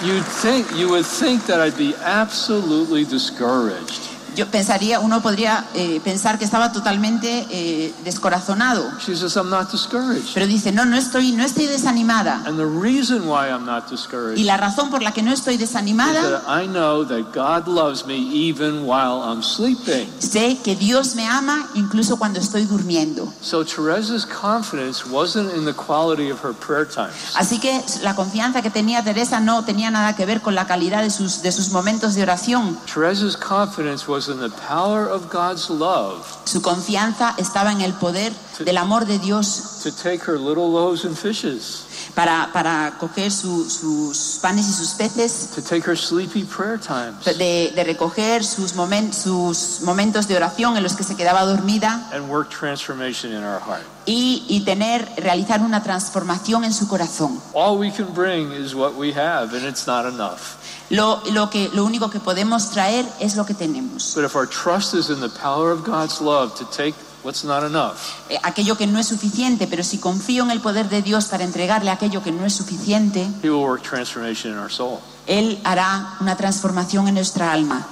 [0.04, 4.19] you'd think, you would think that I'd be absolutely discouraged.
[4.40, 8.90] Yo pensaría, uno podría eh, pensar que estaba totalmente eh, descorazonado.
[9.06, 10.34] She says, I'm not discouraged.
[10.34, 12.42] Pero dice, no, no estoy, no estoy desanimada.
[12.46, 15.58] And the reason why I'm not discouraged Y la razón por la que no estoy
[15.58, 20.08] desanimada, that I know that God loves me even while I'm sleeping.
[20.20, 23.34] sé que Dios me ama incluso cuando estoy durmiendo.
[23.42, 27.36] So Teresa's confidence wasn't in the quality of her prayer times.
[27.36, 31.02] Así que la confianza que tenía Teresa no tenía nada que ver con la calidad
[31.02, 32.78] de sus, de sus momentos de oración.
[32.86, 38.32] Teresa's confidence was in the power of God's love Su confianza estaba en el poder
[38.60, 39.82] del amor de Dios.
[39.84, 41.86] to take her little loaves and fishes,
[42.16, 47.24] para, para coger su- sus panes y sus peces, to take her sleepy prayer times,
[47.38, 52.10] de, de recoger sus, momen- sus momentos de oración en los que se quedaba dormida
[52.14, 53.84] and work transformation in our heart.
[54.06, 57.40] y, y tener, realizar una transformación en su corazón.
[57.54, 60.58] All we can bring is what we have, and it's not enough.
[60.90, 64.14] Lo, lo, que, lo único que podemos traer es lo que tenemos.
[64.16, 67.64] But if our trust is in the power of God's love to take what's not
[67.64, 67.98] enough,
[68.30, 71.44] Eh, Aquello que no es suficiente, pero si confío en el poder de Dios para
[71.44, 75.00] entregarle aquello que no es suficiente, He will work transformation in our soul.
[75.28, 77.86] Él hará una transformación en nuestra alma.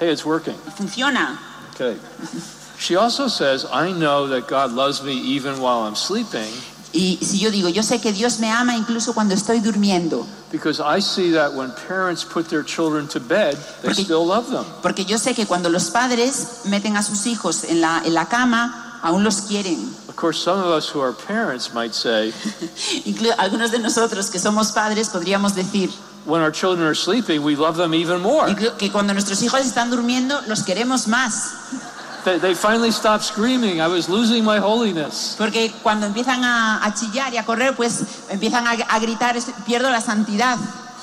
[0.00, 0.54] Hey, it's working.
[0.76, 1.38] Funciona.
[1.74, 1.96] Okay.
[2.78, 6.52] She also says, I know that God loves me even while I'm sleeping
[6.96, 10.80] Y si yo digo, yo sé que Dios me ama incluso cuando estoy durmiendo, because
[10.80, 14.64] I see that when parents put their children to bed, they Porque- still love them.
[14.80, 18.26] porque yo sé que cuando los padres meten a sus hijos en la, en la
[18.28, 19.76] cama, aún los quieren.
[20.08, 22.32] Of course, some of us who are parents might say,
[23.38, 25.90] algunos de nosotros que somos padres podríamos decir
[26.26, 28.54] when our children are sleeping, we love them even more.
[28.78, 31.50] que cuando nuestros hijos están durmiendo los queremos más.
[32.24, 35.34] They, they finally stopped screaming, I was losing my holiness.
[35.36, 39.90] Porque cuando empiezan a, a chillar y a correr, pues empiezan a, a gritar, pierdo
[39.90, 40.56] la santidad.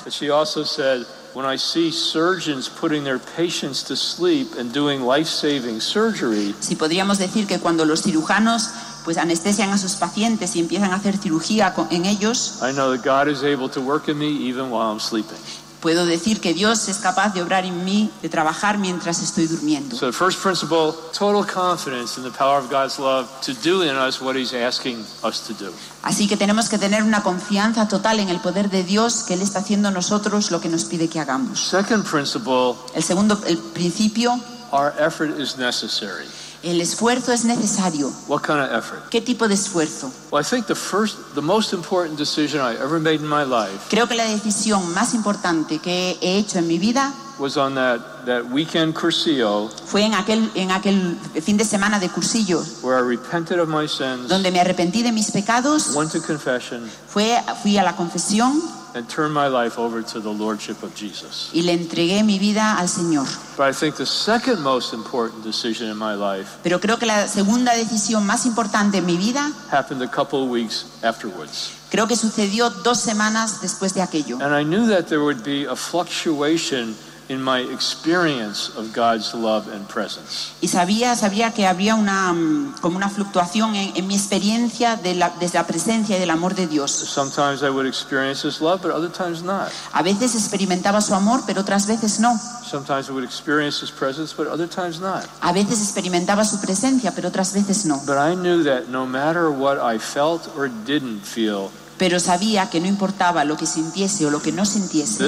[0.04, 5.02] But she also said, when I see surgeons putting their patients to sleep and doing
[5.02, 8.70] life saving surgery, Si podríamos decir que cuando los cirujanos
[9.04, 13.04] pues anestesian a sus pacientes y empiezan a hacer cirugía en ellos, I know that
[13.04, 15.38] God is able to work in me even while I'm sleeping.
[15.82, 19.96] Puedo decir que Dios es capaz de obrar en mí, de trabajar mientras estoy durmiendo.
[19.96, 23.96] So, the first principle total confidence in the power of God's love to do in
[23.96, 25.72] us what He's asking us to do.
[26.02, 29.42] Así que tenemos que tener una confianza total en el poder de Dios que Él
[29.42, 31.58] está haciendo en nosotros lo que nos pide que hagamos.
[31.58, 34.40] Second principle El segundo, el principio,
[34.70, 36.26] our effort is necessary.
[36.62, 38.12] El esfuerzo es necesario.
[38.28, 39.08] What kind of effort?
[39.10, 40.12] ¿Qué tipo de esfuerzo?
[40.30, 43.88] Well, I think the first, the most important decision I ever made in my life
[43.90, 47.98] Creo que la decisión más importante que he hecho en mi vida was on that,
[48.26, 53.02] that weekend Cursillo fue en aquel, en aquel fin de semana de cursillo, where I
[53.02, 57.78] repented of my sins, donde me arrepentí de mis pecados, went to confession, fue, fui
[57.78, 58.62] a la confesión
[58.94, 61.50] and turned my life over to the Lordship of Jesus.
[61.52, 63.26] y le entregué mi vida al Señor.
[63.56, 67.26] But I think the second most important decision in my life Pero creo que la
[67.28, 71.72] segunda decisión más importante en mi vida, happened a couple of weeks afterwards.
[71.90, 74.38] creo que sucedió dos semanas después de aquello.
[74.40, 76.94] And I knew that there would be a fluctuation
[77.28, 80.52] in my experience of God's love and presence.
[80.60, 85.14] Y sabía, sabía que habría una, mm, como una fluctuación en, en mi experiencia de
[85.14, 86.90] la, desde la presencia y del amor de Dios.
[86.90, 89.70] Sometimes I would experience His love, but other times not.
[89.92, 92.38] A veces experimentaba su amor, pero otras veces no.
[92.64, 95.24] Sometimes I would experience His presence, but other times not.
[95.40, 98.00] A veces experimentaba su presencia, pero otras veces no.
[98.06, 102.80] But I knew that no matter what I felt or didn't feel, Pero sabía que
[102.80, 105.18] no importaba lo que sintiese o lo que no sintiese.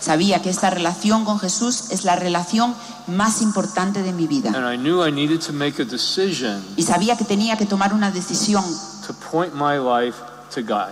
[0.00, 2.74] Sabía que esta relación con Jesús es la relación
[3.06, 4.50] más importante de mi vida.
[4.54, 7.92] And I knew I needed to make a decision Y sabía que tenía que tomar
[7.94, 8.64] una decisión
[9.06, 10.18] to point my life
[10.54, 10.90] to God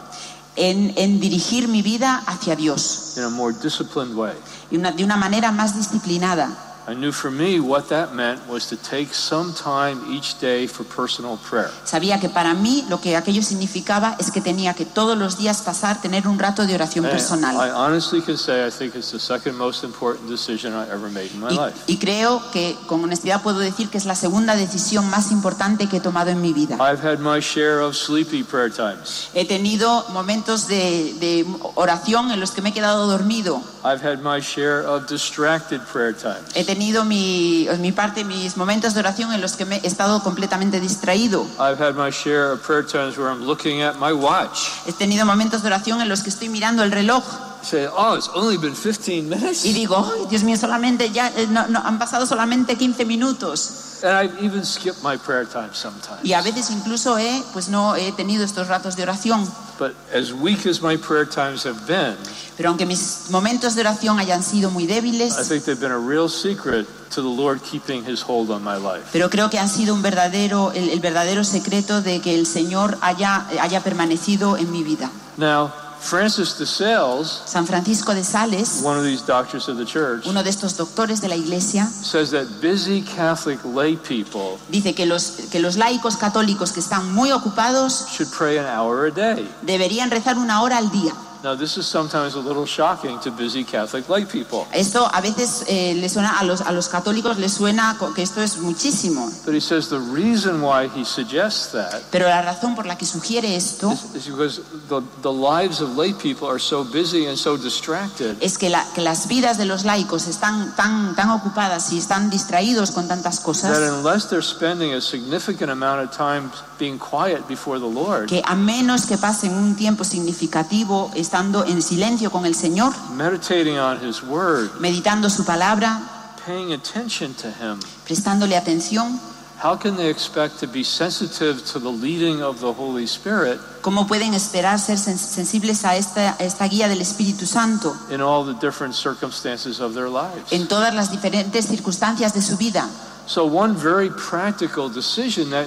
[0.57, 4.35] en, en dirigir mi vida hacia Dios in a more disciplined way.
[4.71, 6.64] y una- de una manera más disciplinada.
[6.87, 10.85] I knew for me what that meant was to take some time each day for
[10.85, 11.71] personal prayer.
[11.85, 15.63] Sabía que para mí lo que aquello significaba es que tenía que todos los días
[15.63, 17.57] pasar, tener un rato de oración personal.
[17.75, 21.41] honestly can say I think it's the second most important decision I ever made in
[21.41, 25.89] my Y, creo que con honestidad puedo decir que es la segunda decisión más importante
[25.89, 26.77] que he tomado en mi vida.
[26.77, 29.31] I've had my share of sleepy prayer times.
[29.33, 33.63] He tenido momentos de, de oración en los que me he quedado dormido.
[33.85, 36.55] I've had my share of distracted prayer times.
[36.57, 40.23] He tenido mi, mi parte, mis momentos de oración en los que me he estado
[40.23, 41.47] completamente distraído.
[41.59, 44.71] I've had my share of prayer times where I'm looking at my watch.
[44.87, 47.23] He tenido momentos de oración en los que estoy mirando el reloj
[47.63, 49.65] Say, oh, it's only been 15 minutes.
[49.65, 54.01] y digo, "Ay, Dios mío, solamente ya eh, no- no, han pasado solamente 15 minutos.
[54.03, 56.23] And I've even skipped my prayer time sometimes.
[56.23, 59.47] Y a veces incluso he, pues no he tenido estos ratos de oración.
[59.79, 62.17] But as weak as my prayer times have been,
[62.57, 65.99] Pero aunque mis momentos de oración hayan sido muy I débiles, think they've been a
[65.99, 69.09] real secret to the Lord keeping his hold on my life.
[69.13, 72.97] pero creo que han sido un verdadero, el, el verdadero secreto de que el Señor
[73.01, 75.11] haya, haya permanecido en mi vida.
[75.37, 75.71] Now,
[76.05, 80.43] Francis de Sales, San Francisco de Sales, one of these doctors of the church, uno
[80.43, 85.49] de estos doctores de la Iglesia, says that busy Catholic lay people dice que los,
[85.51, 89.49] que los laicos católicos que están muy ocupados should pray an hour a day.
[89.63, 91.15] deberían rezar una hora al día.
[91.45, 94.67] Now, this is sometimes a little shocking to busy Catholic lay people.
[94.73, 98.41] Esto a veces eh, le suena a los, a los católicos les suena que esto
[98.41, 102.87] es muchísimo, But he says the reason why he suggests that pero la razón por
[102.87, 106.83] la que sugiere esto is, is because the, the lives of lay people are so
[106.83, 111.15] busy and so distracted es que, la- que las vidas de los laicos están tan,
[111.15, 116.01] tan ocupadas y están distraídos con tantas that cosas unless they're spending a significant amount
[116.01, 121.11] of time being quiet before the Lord, que a menos que pasen un tiempo significativo
[121.15, 126.01] estando en silencio con el Señor, meditating on his word, meditando su palabra,
[126.47, 129.21] paying attention to him, prestándole atención,
[129.63, 134.07] how can they expect to be sensitive to the leading of the Holy Spirit ¿cómo
[134.07, 138.55] pueden esperar ser sensibles a esta, a esta guía del Espíritu Santo in all the
[138.61, 140.53] different circumstances of their lives?
[140.53, 142.89] en todas las diferentes circunstancias de su vida?
[143.27, 145.67] So, one very practical decision that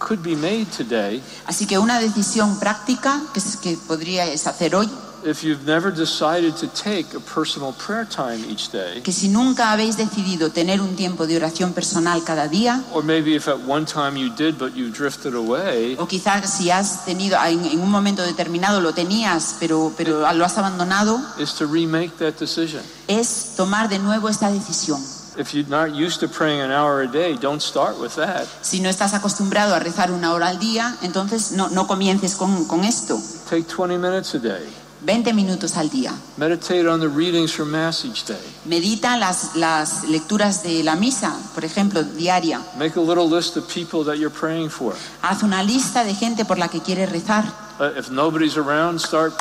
[0.00, 4.88] could be made today, Así que una decisión práctica que, que podríais hacer hoy,
[5.22, 9.70] if you've never decided to take a personal prayer time each day, que si nunca
[9.70, 13.84] habéis decidido tener un tiempo de oración personal cada día, or maybe if at one
[13.84, 17.90] time you did but you drifted away, o quizás si has tenido en, en un
[17.90, 22.82] momento determinado lo tenías, pero, pero lo has abandonado, is to remake that decision.
[23.06, 25.00] es tomar de nuevo esta decisión.
[25.36, 28.46] If you're not used to praying an hour a day, don't start with that.
[28.62, 32.66] Si no estás acostumbrado a rezar una hora al día, entonces no, no comiences con,
[32.66, 33.18] con esto.
[33.48, 34.66] Take 20 minutes a day.
[35.02, 36.12] 20 minutos al día.
[36.36, 38.36] Meditate on the readings from Mass each day.
[38.66, 42.60] Medita las, las lecturas de la misa, por ejemplo, diaria.
[42.76, 44.94] Make a little list of people that you're praying for.
[45.22, 47.44] Haz una lista de gente por la que quieres rezar.
[47.78, 49.32] Uh, if nobody's around, start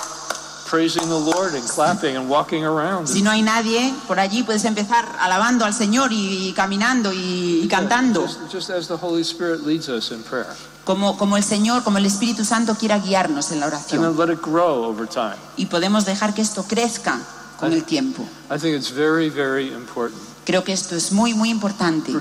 [0.70, 3.08] praising the Lord and clapping and walking around.
[3.08, 7.62] Si no hay nadie por allí, puedes empezar alabando al Señor y, y caminando y,
[7.64, 10.56] y cantando, Just, just as the Holy Spirit leads us in prayer.
[10.86, 14.02] como, como el Señor, como el Espíritu Santo quiera guiarnos en la And oración.
[14.02, 15.36] then let it grow over time.
[15.58, 17.20] Y podemos dejar que esto crezca
[17.60, 18.24] con el tiempo.
[18.50, 22.12] I think it's very, very important, Creo que esto es muy, muy importante,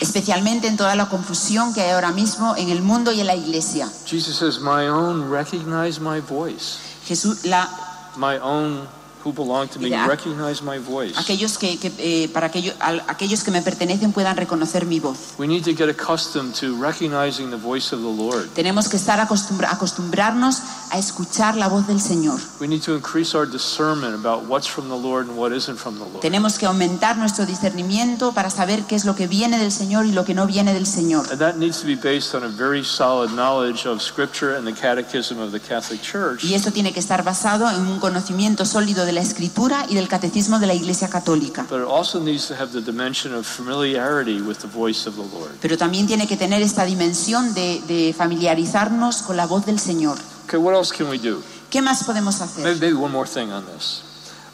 [0.00, 3.34] especialmente en toda la confusión que hay ahora mismo en el mundo y en la
[3.34, 3.88] iglesia.
[4.06, 6.78] Jesus says, My own recognize my voice.
[7.08, 7.68] Jesús, la,
[8.16, 8.86] My own
[9.24, 10.06] who belong to me Yeah.
[10.06, 11.14] recognize my voice.
[11.16, 15.16] aquellos que, que, eh, para aquello- al- aquellos que me pertenecen puedan reconocer mi voz.
[15.38, 18.48] We need to get accustomed to recognizing the voice of the Lord.
[18.54, 20.58] Tenemos que estar acostumbra- acostumbrarnos
[20.92, 22.38] a escuchar la voz del Señor.
[22.60, 25.94] We need to increase our discernment about what's from the Lord and what isn't from
[25.94, 26.20] the Lord.
[26.20, 30.12] Tenemos que aumentar nuestro discernimiento para saber qué es lo que viene del Señor y
[30.12, 31.26] lo que no viene del Señor.
[31.30, 34.74] And that needs to be based on a very solid knowledge of Scripture and the
[34.74, 36.44] Catechism of the Catholic Church.
[36.44, 40.08] Y esto tiene que estar basado en un conocimiento sólido de la Escritura y del
[40.08, 41.66] Catecismo de la Iglesia Católica.
[41.70, 45.22] But it also needs to have the dimension of familiarity with the voice of the
[45.22, 45.52] Lord.
[45.62, 50.18] Pero también tiene que tener esta dimensión de, de familiarizarnos con la voz del Señor.
[50.46, 51.42] Okay, what else can we do?
[51.70, 52.80] ¿Qué más podemos Maybe, hacer?
[52.80, 54.02] maybe one more thing on this.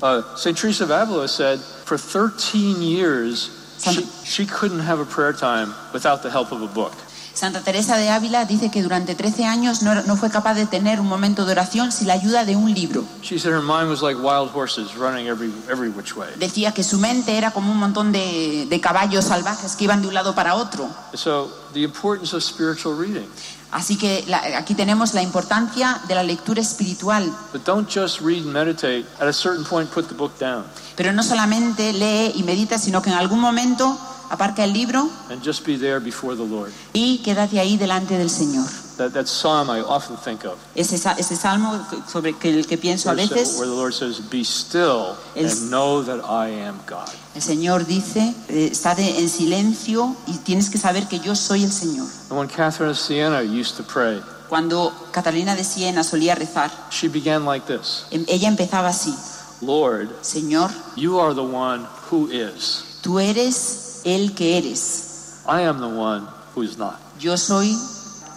[0.02, 0.56] Uh, St.
[0.56, 6.22] Teresa of Avila said for 13 years she, she couldn't have a prayer time without
[6.22, 6.92] the help of a book.
[7.34, 10.98] Santa Teresa de Ávila dice que durante 13 años no, no fue capaz de tener
[11.00, 13.04] un momento de oración sin la ayuda de un libro.
[13.22, 16.28] She said her mind was like wild horses running every, every which way.
[16.36, 20.08] Decía que su mente era como un montón de, de caballos salvajes que iban de
[20.08, 20.88] un lado para otro.
[21.14, 23.28] So, the importance of spiritual reading.
[23.70, 27.30] Así que la- aquí tenemos la importancia de la lectura espiritual.
[27.52, 29.04] But don't just read and meditate.
[29.20, 30.64] At a certain point, put the book down
[30.96, 33.98] Pero no solamente lee y medita, sino que en algún momento
[34.30, 36.72] aparca el libro and just be there before the Lord.
[36.94, 38.66] y quédate ahí delante del Señor.
[38.98, 41.78] That, that psalm I often think of, Ese, ese salmo
[42.08, 45.70] sobre que el que pienso a where, veces, where the Lord says, Be still and
[45.70, 47.08] know that I am God.
[47.36, 51.70] el Señor dice, eh, estate en silencio y tienes que saber que yo soy el
[51.70, 52.08] Señor.
[52.30, 57.06] And when Catherine of Siena used to pray, Cuando Catalina de Siena solía rezar, she
[57.08, 59.14] began like this ella empezaba así,
[59.60, 62.82] Lord, Señor, you are the one who is.
[63.02, 66.26] tú eres el que eres, I am the one
[66.56, 66.98] who is not.
[67.20, 67.76] yo soy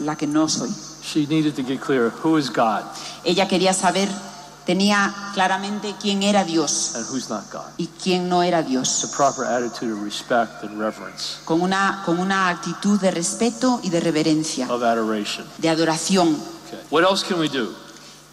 [0.02, 0.70] la que no soy.
[1.04, 2.84] She needed to get clear who is God?
[3.24, 4.08] Ella quería saber
[4.66, 7.66] tenía claramente quién era Dios and who's not God.
[7.78, 12.04] y quién no era It's Dios, a proper attitude of respect and reverence, con una,
[12.06, 15.46] con una actitud de respeto y de reverencia, of adoration.
[15.58, 16.30] de adoración.
[16.68, 16.80] Okay.
[16.92, 17.74] What else can we do?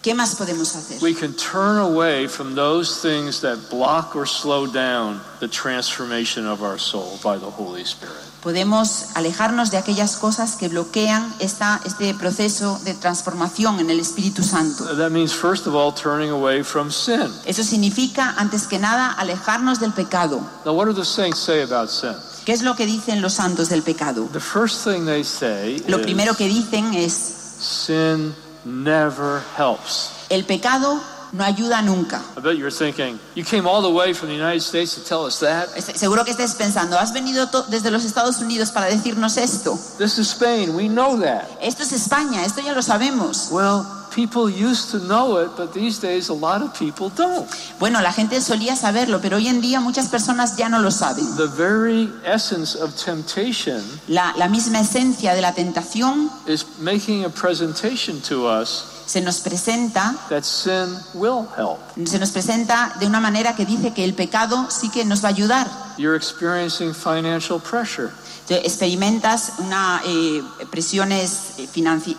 [0.03, 1.03] ¿Qué más podemos hacer?
[1.03, 6.63] We can turn away from those things that block or slow down the transformation of
[6.63, 8.15] our soul by the Holy Spirit.
[8.41, 14.45] Podemos alejarnos de aquellas cosas que bloquean esta, este proceso de transformación en el Espíritu
[14.45, 14.85] Santo.
[14.97, 17.33] That means, first of all, turning away from sin.
[17.45, 20.41] Eso significa, antes que nada, alejarnos del pecado.
[20.65, 22.15] Now, what do the saints say about sin?
[22.47, 24.29] ¿Qué es lo que dicen los santos del pecado?
[24.33, 28.33] The first thing they say Lo primero is que dicen es, sin
[28.65, 30.27] never helps.
[30.31, 31.01] el pecado
[31.33, 32.23] no ayuda nunca.
[32.37, 35.27] I bet you're thinking, you came all the way from the United States to tell
[35.27, 35.69] us that?
[35.97, 39.79] Seguro que estés pensando, has venido desde los Estados Unidos para decirnos esto.
[39.99, 41.47] This is Spain, we know that.
[41.61, 43.51] Esto es España, esto ya lo sabemos.
[43.51, 43.85] Well,
[44.19, 47.49] people used to know it, but these days a lot of people don't.
[47.79, 51.25] Bueno, la gente solía saberlo, pero hoy en día muchas personas ya no lo saben.
[51.37, 57.29] The very essence of temptation La, la misma esencia de la tentación is making a
[57.29, 61.79] presentation to us se nos presenta that sin will help.
[62.07, 65.29] se nos presenta de una manera que dice que el pecado sí que nos va
[65.29, 65.67] a ayudar.
[65.97, 68.11] You're experiencing financial pressure.
[68.51, 71.69] Experimentas una, eh, presiones eh,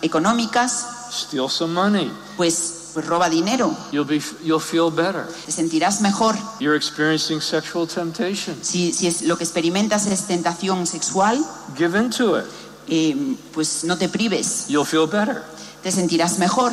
[0.02, 2.10] económicas, Steal some money.
[2.36, 5.26] pues, pues roba dinero, You'll be you'll feel better.
[5.46, 6.36] te sentirás mejor.
[6.58, 8.56] You're experiencing sexual temptation.
[8.62, 11.44] Si, si es, lo que experimentas es tentación sexual,
[11.76, 12.44] Give into it.
[12.88, 15.42] eh, pues no te prives, You'll feel better.
[15.82, 16.72] Te sentirás mejor.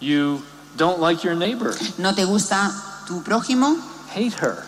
[0.00, 0.42] You
[0.76, 1.74] don't like your neighbor.
[1.98, 2.70] No te gusta
[3.06, 3.76] tu prójimo,
[4.14, 4.64] Hate her.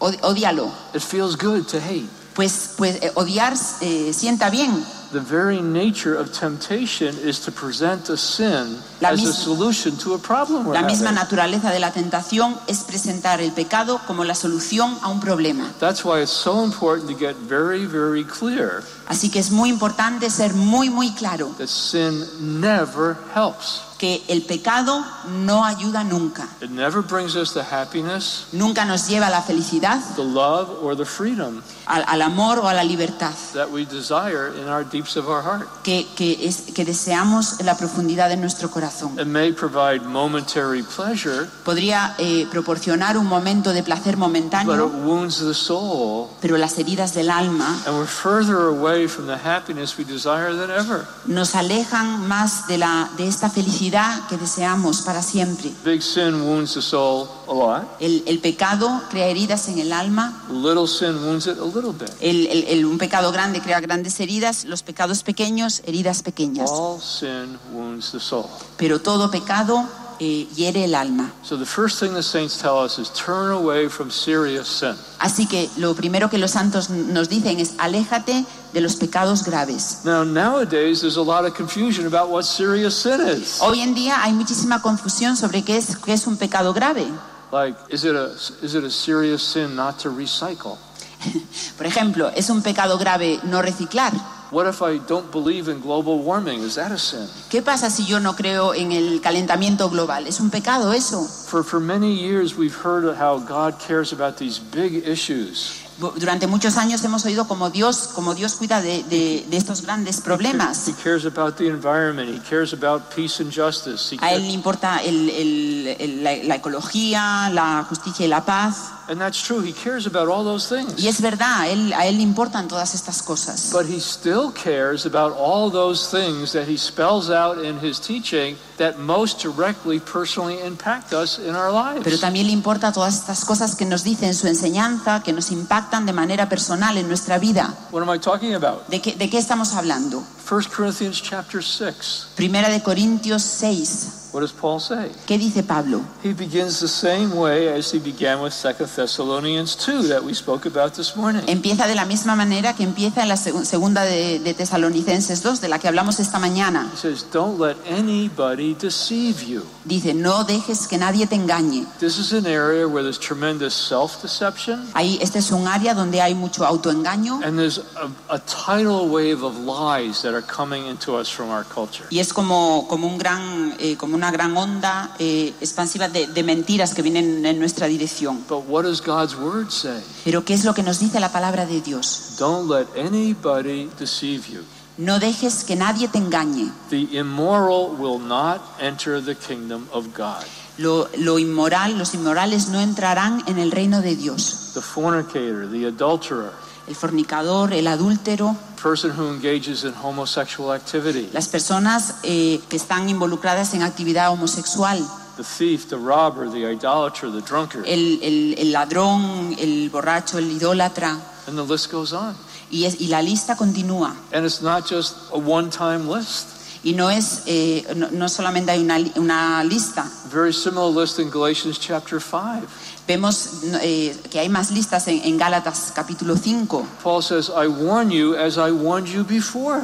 [0.00, 0.72] Od- ódialo.
[0.94, 2.08] It feels good to hate.
[2.34, 4.84] Pues, pues eh, odiar eh, sienta bien.
[5.12, 9.96] The very nature of temptation is to present a sin La as a misma- solution
[9.98, 14.24] to a problem we're La misma naturaleza de la tentación es presentar el pecado como
[14.24, 15.72] la solución a un problema.
[15.78, 20.30] That's why it's so important to get very, very clear Así que es muy importante
[20.30, 22.24] ser muy, muy claro that sin
[22.60, 23.82] never helps.
[23.98, 25.04] que el pecado
[25.44, 26.48] no ayuda nunca.
[26.60, 30.96] It never brings us the happiness, Nunca nos lleva a la felicidad, the love, or
[30.96, 35.16] the freedom al, al amor o a la libertad that we desire in our deeps
[35.16, 35.68] of our heart.
[35.82, 38.93] que, que, es, que deseamos en la profundidad de nuestro corazón.
[39.18, 44.86] It may provide momentary pleasure, Podría eh, proporcionar un momento de placer but it momentáneo,
[44.88, 49.96] wounds the soul, pero las heridas del alma and we're further away from the happiness
[49.98, 51.04] we desire than ever.
[51.26, 55.72] nos alejan más de, la, de esta felicidad que deseamos para siempre.
[55.84, 57.82] Big sin wounds the soul a lot.
[58.00, 62.10] El, el pecado crea heridas en el alma, Little sin wounds it a little bit.
[62.20, 66.70] el, el- el- un pecado grande crea grandes heridas, los pecados pequeños, heridas pequeñas.
[66.72, 68.46] All sin wounds the soul.
[68.76, 69.84] Pero todo pecado
[70.20, 71.32] eh, hiere el alma.
[71.42, 74.94] So the first thing the saints tell us is turn away from serious sin.
[75.18, 79.98] Así que lo primero que los santos nos dicen es aléjate de los pecados graves.
[80.04, 83.58] Now nowadays there's a lot of confusion about what serious sin is.
[83.60, 87.06] Hoy en día hay muchísima confusión sobre qué es, qué es un pecado grave.
[87.52, 90.78] Like is it a is it a serious sin not to recycle?
[91.76, 94.12] Por ejemplo, ¿es un pecado grave no reciclar?
[94.50, 96.62] What if I don't believe in global warming?
[96.62, 97.28] Is that a sin?
[97.50, 100.26] ¿Qué pasa si yo no creo en el calentamiento global?
[100.26, 101.24] ¿Es un pecado eso?
[101.24, 105.83] For for many years we've heard how God cares about these big issues.
[105.98, 110.20] Durante muchos años hemos oído como Dios, como Dios cuida de, de- de estos grandes
[110.20, 110.88] problemas.
[110.88, 112.28] He cares about the environment.
[112.34, 114.12] He cares about peace and justice.
[114.14, 118.44] He A Él le importa el- el- el- la, la ecología, la justicia y la
[118.44, 118.76] paz.
[119.08, 119.60] And that's true.
[119.62, 120.94] He cares about all those things.
[120.98, 123.70] Y es verdad, a Él, a él le importan todas estas cosas.
[123.72, 128.56] But he still cares about all those things that he spells out in his teaching
[128.78, 132.20] that most directly personally impact us in our Pero lives.
[132.20, 136.06] también le importa todas estas cosas que nos dice en su enseñanza, que nos impactan
[136.06, 137.74] de manera personal en nuestra vida.
[137.92, 138.86] What am I talking about?
[138.88, 140.22] ¿De qué, de qué estamos hablando?
[140.46, 142.28] 1 Corinthians chapter 6.
[142.36, 144.20] Primera de Corintios 6.
[144.34, 145.12] What does Paul say?
[145.28, 146.00] ¿Qué dice Pablo?
[146.24, 150.66] He begins the same way as he began with 2 Thessalonians 2 that we spoke
[150.66, 151.40] about this morning.
[151.46, 155.60] Empieza de la misma manera que empieza en la seg- segunda de, de Tesalonicenses 2,
[155.60, 156.90] de la que hablamos esta mañana.
[156.92, 159.62] He says, Don't let anybody deceive you.
[159.84, 161.86] Dice, no dejes que nadie te engañe.
[162.00, 166.20] This is an area where there's tremendous self deception Ahí, este es un área donde
[166.20, 171.16] hay mucho autoengaño and there's a, a tidal wave of lies that are coming into
[171.18, 172.06] us from our culture.
[172.10, 176.42] y es como, como, un gran, eh, como una gran onda eh, expansiva de, de
[176.42, 178.44] mentiras que vienen en nuestra dirección.
[178.48, 180.02] But what does God's word say?
[180.24, 182.36] Pero ¿qué es lo que nos dice la palabra de Dios?
[182.38, 184.62] Don't let anybody deceive you.
[184.96, 186.70] No dejes que nadie te engañe.
[186.90, 190.44] The immoral will not enter the kingdom of God.
[190.78, 194.70] Lo, lo inmoral, los inmorales no entrarán en el reino de Dios.
[194.74, 196.50] The fornicator, the adulterer,
[196.86, 203.08] El fornicador, el adúltero, person who engages in homosexual activity, las personas eh, que están
[203.08, 204.98] involucradas en actividad homosexual,
[205.38, 210.50] the thief, the robber, the idolater, the drunkard, el, el- el ladrón, el borracho, el
[210.50, 211.18] idólatra,
[211.48, 212.36] and the list goes on.
[212.70, 214.14] y, es- y la lista continúa.
[214.34, 216.48] And it's not just a one-time list.
[216.86, 221.30] Y no es, eh, no, no solamente hay una, una lista, Very similar list in
[221.30, 222.66] Galatians chapter 5.
[223.06, 226.86] Vemos eh, que hay más listas en, Gálatas capítulo 5.
[227.02, 229.82] Paul says, I warn you as I warned you before,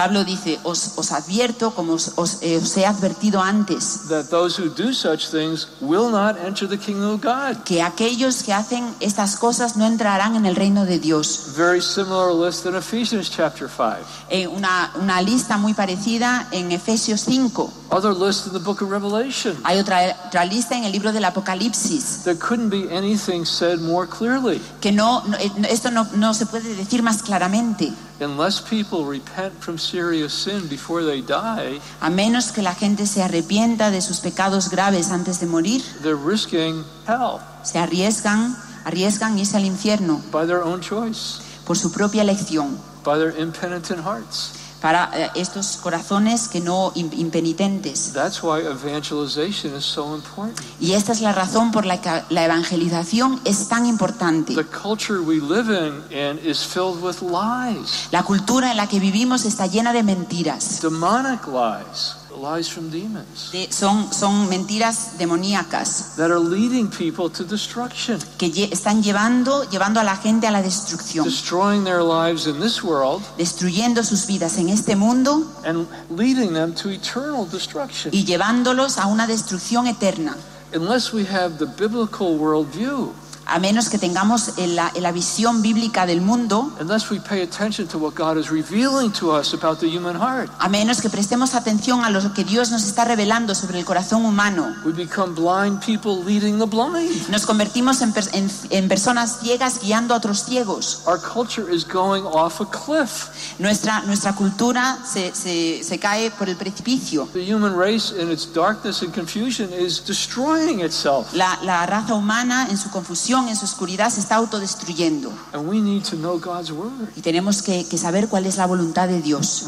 [0.00, 4.56] Pablo dice, os, os advierto como os, os, eh, os he advertido antes, that those
[4.58, 7.62] who do such things will not enter the kingdom of God.
[7.66, 11.52] que aquellos que hacen estas cosas no entrarán en el reino de Dios.
[11.54, 13.98] Very similar list in Ephesians chapter 5.
[14.30, 17.70] Eh, una, una lista muy parecida en Efesios 5.
[17.90, 19.54] Other list in the book of Revelation.
[19.64, 24.08] Hay otra, otra lista en el libro del Apocalipsis, There couldn't be anything said more
[24.08, 24.62] clearly.
[24.80, 27.92] que no, no- eh, esto no, no se puede decir más claramente.
[28.20, 33.22] Unless people repent from serious sin before they die, A menos que la gente se
[33.22, 39.56] arrepienta de sus pecados graves antes de morir, they're risking hell se arriesgan, arriesgan irse
[39.56, 44.52] al infierno by their own choice, por su propia elección, by their impenitent hearts.
[44.80, 48.12] Para eh, estos corazones que no im- impenitentes.
[48.12, 50.58] That's why evangelization is so important.
[50.80, 54.54] Y esta es la razón por la que la evangelización es tan importante.
[54.54, 58.98] The culture we live in, in is filled with lies, La cultura en la que
[59.00, 60.80] vivimos está llena de mentiras.
[60.80, 67.44] demonic lies, lies from demons De- son, son mentiras demoníacas that are leading people to
[67.44, 72.46] destruction, que lle- están llevando, llevando a la gente a la destrucción, destroying their lives
[72.46, 78.12] in this world destruyendo sus vidas en este mundo and leading them to eternal destruction.
[78.14, 80.36] y llevándolos a una destrucción eterna.
[80.74, 83.12] Unless we have the biblical worldview,
[83.50, 87.86] A menos que tengamos en la, la visión bíblica del mundo, unless we pay attention
[87.88, 91.54] to what God is revealing to us about the human heart, a menos que prestemos
[91.54, 95.80] atención a lo que Dios nos está revelando sobre el corazón humano, we become blind
[95.84, 97.28] people leading the blind.
[97.28, 101.02] nos convertimos en, en- en personas ciegas guiando a otros ciegos.
[101.06, 103.28] Our culture is going off a cliff.
[103.58, 107.28] Nuestra, nuestra cultura se, se- se cae por el precipicio.
[107.32, 111.32] The human race, in its darkness and confusion, is destroying itself.
[111.34, 115.32] La, la raza humana en su confusión, en su oscuridad, se está autodestruyendo.
[115.52, 117.10] And we need to know God's word.
[117.16, 119.64] Y tenemos que, que saber cuál es la voluntad de Dios.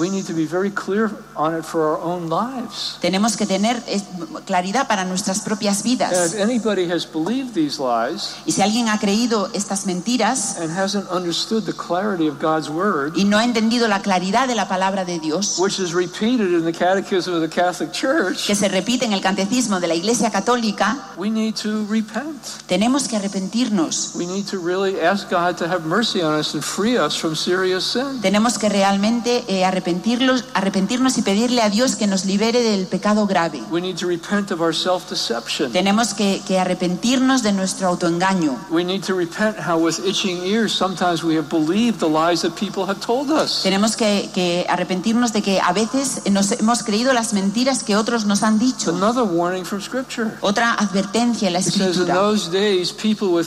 [3.00, 3.82] Tenemos que tener
[4.44, 6.34] claridad para nuestras propias vidas.
[6.34, 11.08] if anybody has believed these lies Y si alguien ha creído estas mentiras and hasn't
[11.10, 15.04] understood the clarity of God's word, y no ha entendido la claridad de la palabra
[15.04, 19.04] de Dios, which is repeated in the Catechism of the Catholic Church, que se repite
[19.04, 22.36] en el catecismo de la Iglesia Católica, we need to repent.
[22.66, 23.18] tenemos que
[23.52, 24.12] arrepentirnos.
[24.14, 27.36] We need to really ask God to have mercy on us and free us from
[27.36, 28.20] serious sin.
[28.20, 33.26] Tenemos que realmente eh, arrepentirlos, arrepentirnos y pedirle a Dios que nos libere del pecado
[33.26, 33.62] grave.
[33.70, 35.72] We need to repent of our self deception.
[35.72, 38.58] Tenemos que, que arrepentirnos de nuestro autoengaño.
[38.70, 42.52] We need to repent how, with itching ears, sometimes we have believed the lies that
[42.58, 43.62] people have told us.
[43.62, 48.24] Tenemos que, que arrepentirnos de que a veces nos hemos creído las mentiras que otros
[48.24, 48.92] nos han dicho.
[50.40, 52.14] Otra advertencia en la escritura.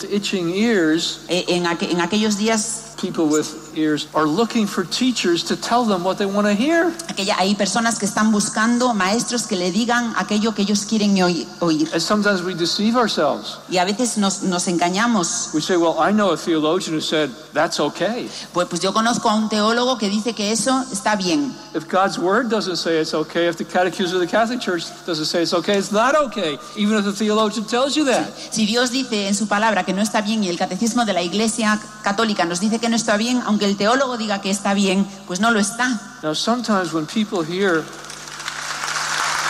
[0.02, 4.26] Those days, people with itching ears, en, aqu- en aquellos días people with ears, are
[4.28, 6.92] looking for teachers to tell them what they want to hear.
[7.08, 11.48] aquella, hay personas que están buscando maestros que le digan aquello que ellos quieren oí-
[11.60, 11.90] oír.
[11.94, 13.58] And sometimes we deceive ourselves.
[13.70, 15.50] Y a veces nos, nos engañamos.
[15.54, 18.30] We say, Well, I know a theologian who said that's okay.
[18.54, 21.54] Pues, pues yo conozco a un teólogo que dice que eso está bien.
[21.74, 25.26] If God's word doesn't say it's okay, if the Catechism of the Catholic Church doesn't
[25.26, 28.30] say it's okay, it's not okay, even if the theologian tells you that.
[28.52, 31.22] Si Dios dice en su palabra que no está bien y el catecismo de la
[31.22, 35.06] Iglesia Católica nos dice que no está bien, aunque el teólogo diga que está bien,
[35.28, 36.00] pues no lo está.
[36.24, 37.84] Now, sometimes when people hear,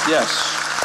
[0.08, 0.28] yes,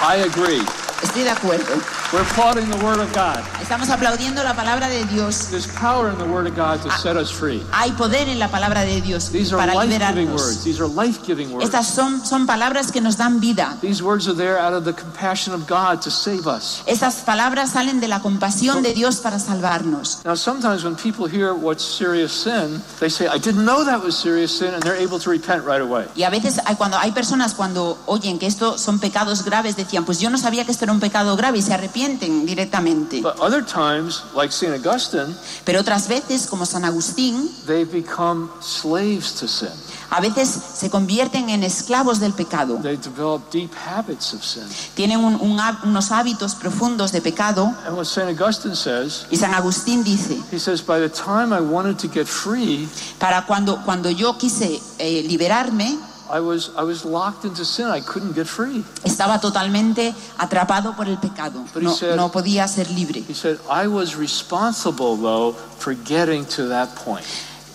[0.03, 0.63] I agree,
[1.03, 2.00] Estoy de acuerdo.
[2.13, 3.39] We're applauding the word of God.
[3.63, 5.49] Estamos aplaudiendo la palabra de Dios.
[5.49, 7.63] There's power in the word of God to set us free.
[7.71, 10.41] Hay poder en la palabra de Dios These are para giving liberarnos.
[10.41, 10.65] words.
[10.65, 11.65] These are life giving words.
[11.65, 13.79] Estas son, son palabras que nos dan vida.
[13.81, 16.83] These words are there out of the compassion of God to save us.
[16.87, 20.25] Estas palabras salen de la compasión de Dios para salvarnos.
[20.25, 24.17] Now, sometimes when people hear what's serious sin, they say, I didn't know that was
[24.17, 26.07] serious sin, and they're able to repent right away.
[26.17, 30.05] Y a veces hay, cuando hay personas cuando oyen que esto son pecados graves, decían,
[30.05, 33.21] pues yo no sabía que esto era un pecado grave y se arrepienten arrepienten directamente.
[33.21, 34.73] But other times, like St.
[34.75, 35.35] Augustine,
[35.65, 39.69] Pero otras veces, como San Agustín, they become slaves to sin.
[40.11, 42.79] a veces se convierten en esclavos del pecado.
[42.83, 44.65] They develop deep habits of sin.
[44.95, 47.67] Tienen un- un há- unos hábitos profundos de pecado.
[47.87, 48.29] And what St.
[48.29, 52.27] Augustine says, Y San Agustín dice, he says, by the time I wanted to get
[52.27, 52.89] free,
[53.19, 55.97] para cuando, cuando yo quise eh, liberarme,
[56.31, 57.87] I was, I was locked into sin.
[57.87, 58.85] I couldn't get free.
[59.05, 61.65] estaba totalmente atrapado por el pecado.
[61.75, 63.25] No, said- no podía ser libre.
[63.27, 67.27] He said, I was responsible, though, for getting to that point.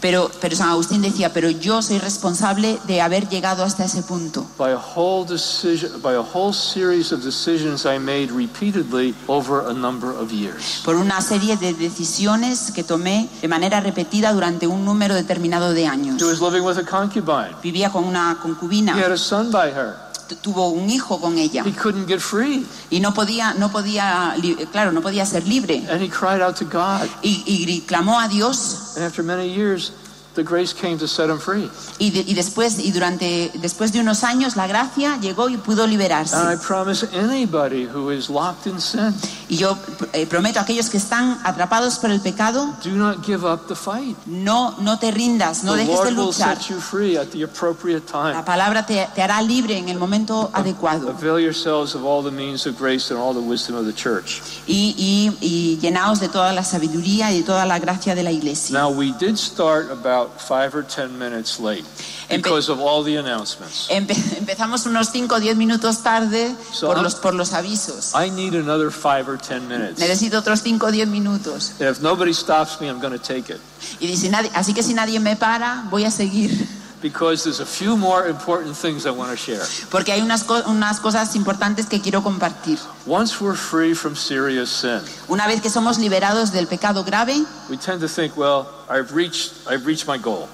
[0.02, 4.46] Pero, pero San Agustín decía, pero yo soy responsable de haber llegado hasta ese punto.
[4.58, 9.74] By a whole decision, by a whole series of decisions I made repeatedly over a
[9.74, 10.82] number of years.
[10.84, 15.88] Por una serie de decisiones que tomé de manera repetida durante un número determinado de
[15.88, 16.22] años.
[16.22, 17.56] He was living with a concubine.
[17.64, 20.05] Vivía con una He had concubina, a son by her.
[20.28, 22.66] Tu- tuvo un hijo con ella He couldn't get free.
[22.90, 25.86] y no podía, no podía, li- claro, no podía ser libre.
[25.90, 27.08] And he cried out to God.
[27.22, 29.92] Y, clamó a Dios And after many years,
[30.36, 31.70] the grace came to set him free.
[31.98, 35.88] y, de- y después y durante después de unos años la gracia llegó y pudo
[35.88, 36.36] liberarse.
[36.36, 39.14] And I promise anybody who is locked in sin,
[39.48, 39.78] Y yo
[40.14, 43.76] eh, prometo a aquellos que están atrapados por el pecado, do not give up the
[43.76, 44.18] fight.
[44.26, 46.58] no, no te rindas, no the dejes de Lord will luchar.
[46.58, 48.44] set you free at the appropriate La time.
[48.44, 51.10] palabra te, te hará libre en el momento adecuado.
[51.10, 54.42] Avail yourselves of all the means of grace and all the wisdom of the church.
[54.68, 58.32] Y, y, y llenaos de toda la sabiduría y de toda la gracia de la
[58.32, 58.74] iglesia.
[58.78, 61.86] Now, we did start about five or ten minutes late
[62.30, 63.88] because of all the announcements.
[63.90, 68.14] Empe- empezamos unos 5 o 10 minutos tarde So por I'm- los, por los avisos.
[68.16, 69.35] I need another five or
[69.68, 70.00] minutes.
[70.00, 71.72] Necesito otros 5 o 10 minutos.
[71.80, 73.60] And if nobody stops me, I'm going to take it.
[74.00, 76.52] Y dice, nadie, así que si nadie me para, voy a seguir.
[77.02, 79.62] Because there's a few more important things I want to share.
[79.92, 82.80] Porque hay unas, co- unas cosas importantes que quiero compartir.
[83.06, 87.78] Once we're free from serious sin, Una vez que somos liberados del pecado grave, we
[87.78, 90.48] tend to think, well, I've reached, I've reached my goal.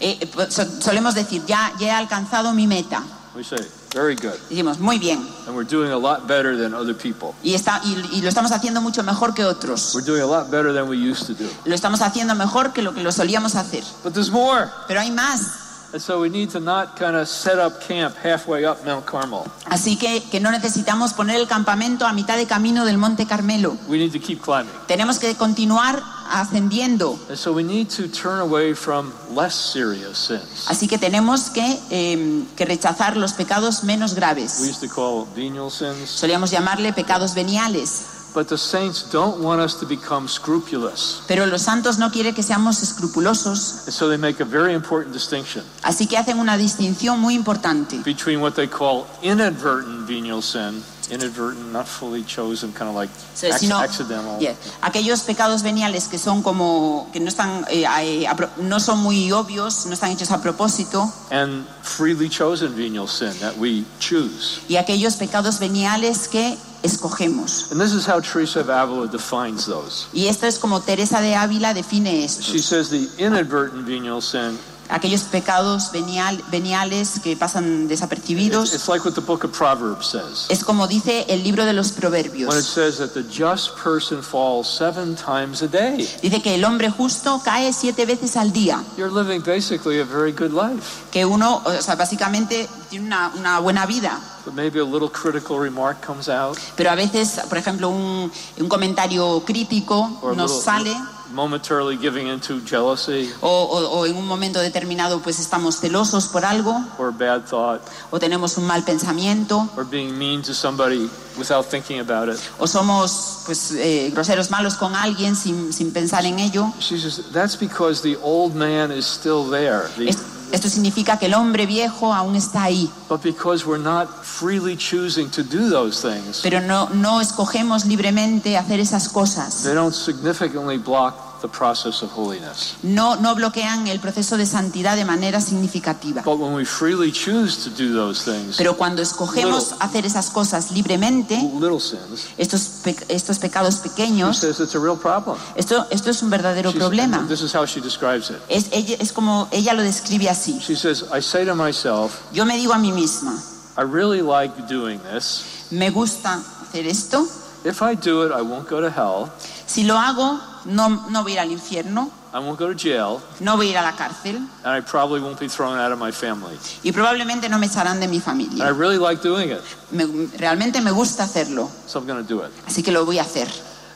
[0.00, 3.02] eh, pues, so- solemos decir, ya, ya he alcanzado mi meta.
[3.34, 3.58] We say,
[3.94, 4.38] very good.
[4.48, 5.18] Decimos, muy bien.
[5.46, 7.34] And we're doing a lot better than other people.
[7.42, 9.94] Y, está, y, y lo estamos haciendo mucho mejor que otros.
[9.94, 11.48] We're doing a lot better than we used to do.
[11.64, 13.84] Lo estamos haciendo mejor que lo que lo solíamos hacer.
[14.02, 14.68] But there's more.
[14.86, 15.67] Pero hay más.
[15.90, 19.44] And so we need to not kind of set up camp halfway up Mount Carmel.
[19.70, 23.76] Así que, que no necesitamos poner el campamento a mitad de camino del Monte Carmelo.
[23.88, 24.70] We need to keep climbing.
[24.86, 27.18] Tenemos que continuar ascendiendo.
[27.30, 30.66] And so we need to turn away from less serious sins.
[30.68, 34.60] Así que tenemos que, eh, que rechazar los pecados menos We graves.
[34.60, 36.10] used to call venial sins.
[36.10, 38.17] Solíamos llamarle pecados veniales.
[38.38, 41.22] But the saints don't want us to become scrupulous.
[41.26, 43.82] Pero los santos no quieren que seamos escrupulosos.
[43.86, 47.98] And so they make a very important distinction Así que hacen una distinción muy importante
[48.04, 53.48] between what they call inadvertent venial sin, inadvertent, not fully chosen, kind of like So,
[53.48, 54.54] ac- sino- accidental, Yeah.
[54.82, 58.98] Aquellos pecados veniales que son como que no están eh, eh, a pro- no son
[59.00, 64.60] muy obvios, no están hechos a propósito, and freely chosen venial sin that we choose.
[64.68, 67.70] y aquellos pecados veniales que escogemos.
[67.70, 70.08] And this is how Teresa of Avila defines those.
[70.12, 72.42] Y esto es como Teresa de Ávila define esto.
[72.42, 74.58] She says the inadvertent venial sin,
[74.90, 78.72] Aquellos pecados venial- veniales que pasan it's, desapercibidos.
[78.74, 80.46] it's like what the book of Proverbs says.
[80.48, 82.64] Es como dice el libro de los When it proverbios.
[82.64, 87.40] says that the just person falls seven times a day, Dice que el hombre justo
[87.44, 88.82] cae siete veces al día.
[88.96, 91.04] you're living basically a very good life.
[91.10, 94.18] Que uno, o sea, básicamente tiene una, una buena vida.
[94.44, 98.68] But maybe a little critical remark comes out, Pero a veces, por ejemplo, un, un
[98.68, 100.96] comentario crítico or nos little sale
[101.32, 106.44] momentarily giving into jealousy o, o- o en un momento determinado pues estamos celosos por
[106.44, 111.08] algo or a bad thought o tenemos un mal pensamiento or being mean to somebody
[111.36, 112.40] without thinking about it.
[112.58, 116.72] o somos pues eh, groseros malos con alguien sin, sin pensar en ello.
[116.80, 119.88] She says that's because the old man is still there.
[119.96, 120.18] The- Es-
[120.50, 125.28] Esto significa que el hombre viejo aún está ahí, but because we're not freely choosing
[125.30, 129.62] to do those things, pero no, no escogemos libremente hacer esas cosas.
[129.62, 132.76] they don't significantly block the process of holiness.
[132.82, 136.22] No, no bloquean el proceso de santidad de manera significativa.
[136.24, 140.70] But when we freely choose to do those things, Pero cuando escogemos hacer esas cosas
[140.72, 145.36] libremente, little sins, estos, pe- estos pecados she pequeños, says it's a real problem.
[145.56, 147.26] esto, esto es un verdadero She's- problema.
[147.28, 148.38] This is how she describes it.
[148.48, 150.58] Es, ella- es como ella lo describe así.
[150.60, 153.34] She says, I say to myself, Yo me digo a mí misma,
[153.76, 155.44] I really like doing this.
[155.70, 157.26] me gusta hacer esto.
[157.64, 159.30] If I do it, I won't go to hell.
[159.68, 163.20] Si lo hago, no, no voy a ir al infierno, I won't go to jail,
[163.40, 165.98] no voy a ir a la cárcel and I probably won't be thrown out of
[165.98, 166.58] my family.
[166.82, 168.72] y probablemente no me echarán de mi And I familia.
[168.72, 169.60] really like doing it,
[169.90, 172.50] Me- realmente me gusta hacerlo, so I'm going to do it.
[172.66, 173.46] así que lo voy a hacer.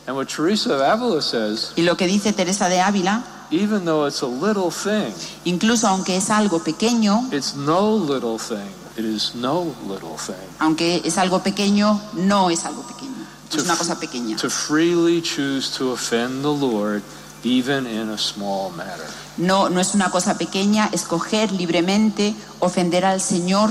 [0.07, 4.07] And what Teresa of Avila says, Y lo que dice Teresa de Ávila, even though
[4.07, 5.13] it's a little thing,
[5.45, 8.69] incluso aunque es algo pequeño, it's no little thing.
[8.97, 10.35] It is no little thing.
[10.59, 13.12] aunque es algo pequeño, no es algo pequeño,
[13.53, 14.37] To, es una cosa pequeña.
[14.37, 17.03] to freely choose to offend the Lord,
[17.45, 19.07] even in a small matter.
[19.37, 23.71] No, no es una cosa pequeña escoger libremente ofender al Señor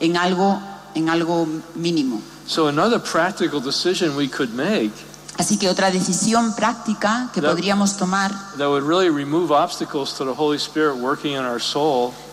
[0.00, 0.60] en algo,
[0.94, 2.20] en algo mínimo.
[2.46, 4.92] So another practical decision we could make
[5.40, 8.30] Así que otra decisión práctica que podríamos tomar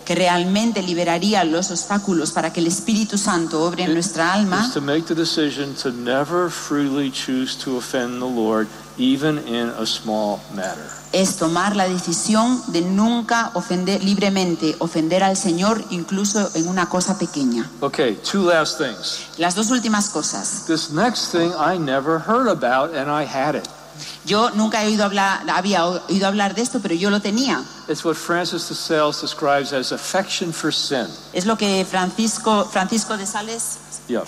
[0.08, 4.74] que realmente liberaría los obstáculos para que el Espíritu Santo obre en nuestra alma is
[4.74, 9.86] to make the decision to never freely choose to offend the Lord, even in a
[9.86, 10.90] small matter.
[11.12, 17.18] es tomar la decisión de nunca ofender libremente, ofender al Señor incluso en una cosa
[17.18, 17.70] pequeña.
[17.82, 19.28] Okay, two last things.
[19.38, 20.64] Las dos últimas cosas.
[20.68, 23.68] This next thing I never heard about, and I had it.
[24.26, 27.64] Yo nunca he oído hablar, había oído hablar de esto, pero yo lo tenía.
[27.88, 31.08] It's what Francis de Sales describes as affection for sin.
[31.34, 33.78] Es lo que Francisco, Francisco de Sales.
[34.08, 34.24] Yeah,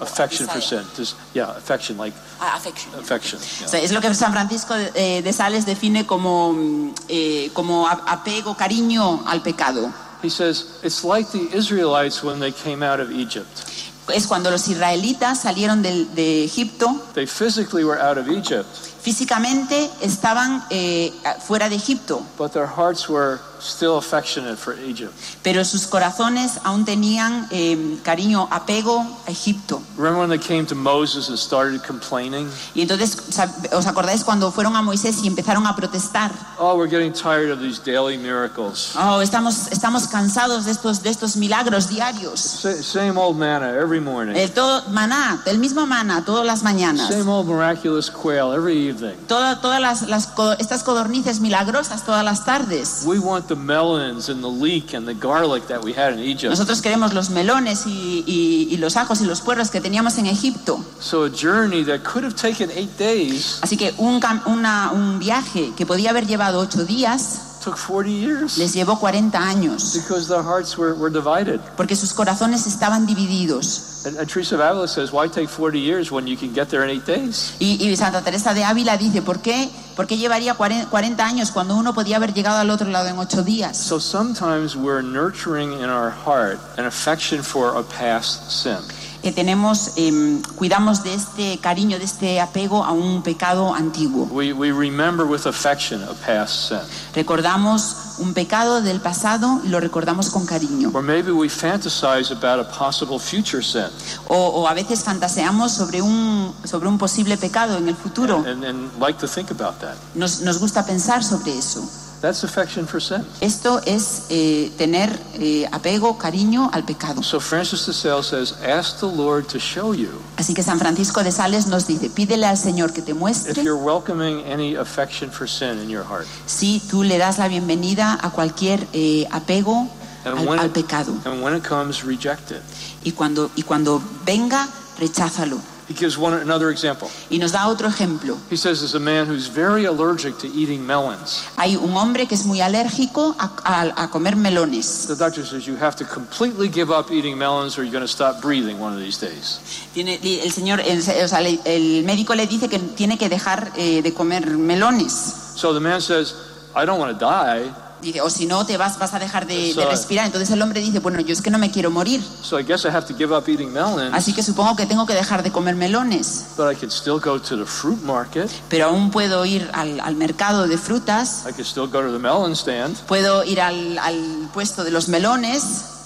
[0.00, 0.82] affection for sin.
[0.96, 2.92] Just, yeah, affection, like Ah, affection.
[2.98, 3.38] affection.
[3.40, 3.68] O yeah.
[3.68, 8.56] sea, es lo que San Francisco eh, de Sales define como, mm, eh, como apego,
[8.56, 9.92] cariño al pecado.
[10.22, 13.64] He says it's like the Israelites when they came out of Egypt.
[14.10, 18.66] Es cuando los israelitas salieron de Egipto, They physically were out of Egypt,
[19.02, 21.12] físicamente estaban eh,
[21.46, 25.12] fuera de Egipto, but their hearts were still affectionate for Egypt.
[25.42, 29.82] pero sus corazones aún tenían eh, cariño, apego a Egipto.
[29.98, 32.48] Remember when they came to Moses and started complaining?
[32.74, 36.32] Y entonces, ¿sab- ¿os acordáis cuando fueron a Moisés y empezaron a protestar?
[36.58, 38.94] Oh, we're getting tired of these daily miracles.
[38.96, 42.40] Oh, estamos, estamos cansados de estos, de estos milagros diarios.
[42.40, 44.36] Sa- Same old manna every morning.
[44.36, 47.08] El todo, maná, el mismo maná, todas las mañanas.
[47.08, 48.89] Same old miraculous quail every evening.
[49.28, 50.28] Toda- todas las, las
[50.58, 53.02] estas codornices milagrosas todas las tardes.
[53.04, 56.50] We want the melons and the leek and the garlic that we had in Egypt.
[56.50, 60.26] Nosotros queremos los melones y, y- y los ajos y los puerros que teníamos en
[60.26, 60.84] Egipto.
[61.00, 65.72] So a journey that could have taken eight days Así que un, una- un viaje
[65.76, 70.42] que podía haber llevado ocho días took 40 years les llevó 40 años, because their
[70.42, 71.60] hearts were, were divided.
[71.76, 73.86] porque sus corazones estaban divididos.
[74.06, 76.82] And, and Teresa of Avila says, why take 40 years when you can get there
[76.84, 77.54] in eight days?
[77.60, 81.50] Y, y Santa Teresa de Ávila dice, ¿por qué, ¿por qué llevaría 40 40 años
[81.50, 83.76] cuando uno podía haber llegado al otro lado en ocho días?
[83.76, 88.78] So sometimes we're nurturing in our heart an affection for a past sin.
[89.22, 94.26] Que tenemos, em, cuidamos de este cariño, de este apego a un pecado antiguo.
[94.30, 96.78] We, we remember with affection a past sin.
[97.14, 100.90] Recordamos un pecado del pasado y lo recordamos con cariño.
[100.94, 103.86] Or maybe we fantasize about a possible future sin
[104.28, 108.38] O, o a veces fantaseamos sobre un, sobre un posible pecado en el futuro.
[108.46, 109.96] and, and like to think about that.
[110.14, 111.82] Nos, nos gusta pensar sobre eso.
[112.20, 113.24] That's affection for sin.
[113.40, 117.22] Esto es eh, tener eh, apego, cariño al pecado.
[117.22, 121.22] So Francis de Sales says, ask the Lord to show you Así que San Francisco
[121.24, 125.30] de Sales nos dice, pídele al Señor que te if muestre you're welcoming any affection
[125.30, 126.26] for sin in your heart.
[126.44, 129.88] si tú le das la bienvenida a cualquier eh, apego
[130.26, 131.14] And al, when, al it, pecado.
[131.24, 132.60] and when it comes, reject it.
[133.02, 134.68] Y cuando, y cuando venga,
[134.98, 135.58] recházalo.
[135.90, 137.10] He gives one another example.
[137.30, 138.36] Y nos da otro ejemplo.
[138.48, 141.42] He says there's a man who's very allergic to eating melons.
[141.56, 145.08] Hay un hombre que es muy alérgico a, a- a comer melones.
[145.08, 148.08] The doctor says you have to completely give up eating melons or you're going to
[148.08, 149.58] stop breathing one of these days.
[149.92, 153.72] Tiene, el señor, el, o sea, le- el médico le dice que tiene que dejar
[153.76, 155.10] eh, de comer melones.
[155.56, 156.34] So the man says,
[156.76, 157.68] I don't want to die,
[158.00, 160.26] Dice, o si no te vas, vas a dejar de, respirar.
[160.26, 162.22] Entonces el hombre dice, bueno, yo es que no me quiero morir.
[162.42, 165.06] so I guess I have to give up eating melons, Así que supongo que tengo
[165.06, 166.46] que dejar de comer melones.
[166.56, 168.50] but I could still go to the fruit market.
[168.68, 172.18] Pero aún puedo ir al, al mercado de frutas, I could still go to the
[172.18, 172.96] melon stand.
[173.06, 175.62] puedo ir al, al puesto de los melones,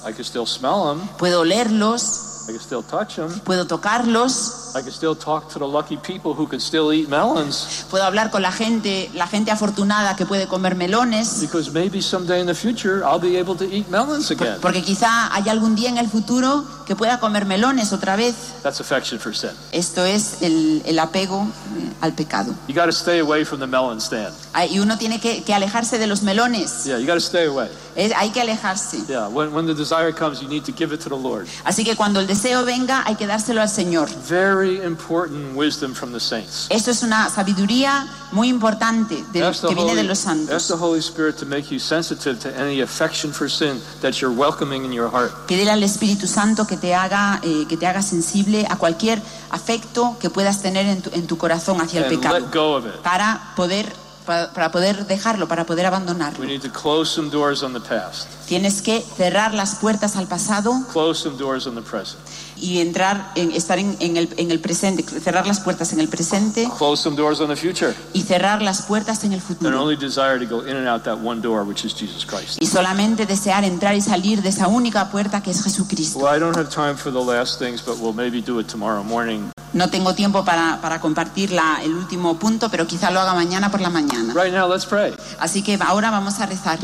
[0.06, 1.08] I could still smell them.
[1.18, 3.40] puedo olerlos, I could still touch them.
[3.40, 7.84] puedo tocarlos, I could still talk to the lucky people who could still eat melons
[7.90, 11.40] puedo hablar con la gente, la gente afortunada que puede comer melones.
[11.40, 14.58] because maybe someday in the future I'll be able to eat melons again.
[14.60, 18.34] Porque quizá haya algún día en el futuro que pueda comer melones otra vez.
[18.62, 19.50] That's affection for sin.
[19.72, 21.42] Esto es el, el apego
[21.78, 22.54] eh, al pecado.
[22.68, 24.34] You got to stay away from the melon stand.
[24.52, 26.84] Ah, Y uno tiene que, que alejarse de los melones.
[26.84, 27.68] Yeah, you got to stay away.
[27.96, 28.98] Es- hay que alejarse.
[29.08, 31.46] Yeah, when, when the desire comes, you need to give it to the Lord.
[31.64, 34.08] Así que cuando el deseo venga hay que dárselo al Señor.
[34.28, 36.66] Very very important wisdom from the saints.
[36.70, 40.68] Esto es una sabiduría muy importante de, Ask que viene Holy, de los ask santos.
[40.68, 44.84] the Holy Spirit to make you sensitive to any affection for sin that you're welcoming
[44.84, 45.32] in your heart.
[45.46, 50.16] Pídele al Espíritu Santo que te haga, eh, que te haga sensible a cualquier afecto
[50.20, 52.92] que puedas tener en tu, en tu corazón hacia el pecado, let go of it.
[53.02, 53.92] para poder,
[54.26, 56.44] para, poder dejarlo, para poder We abandonarlo.
[56.46, 60.72] need to close some doors on the past, Tienes que cerrar las puertas al pasado
[60.92, 62.18] close some doors on the present,
[62.56, 66.08] y entrar en estar en, en el, en el presente, cerrar las puertas en el
[66.08, 69.82] presente close some doors on the future, y cerrar las puertas en el and futuro.
[69.82, 72.60] only desire to go in and out that one door, which is Jesus Christ.
[72.60, 76.18] Y solamente desear entrar y salir de esa única puerta que es Jesucristo.
[76.20, 79.02] Well, I don't have time for the last things, but we'll maybe do it tomorrow
[79.02, 79.50] morning.
[79.72, 83.70] No tengo tiempo para, para compartir la- el último punto, pero quizá lo haga mañana
[83.72, 84.32] por la mañana.
[84.32, 85.12] Right now, let's pray.
[85.40, 86.78] Así que ahora vamos a rezar.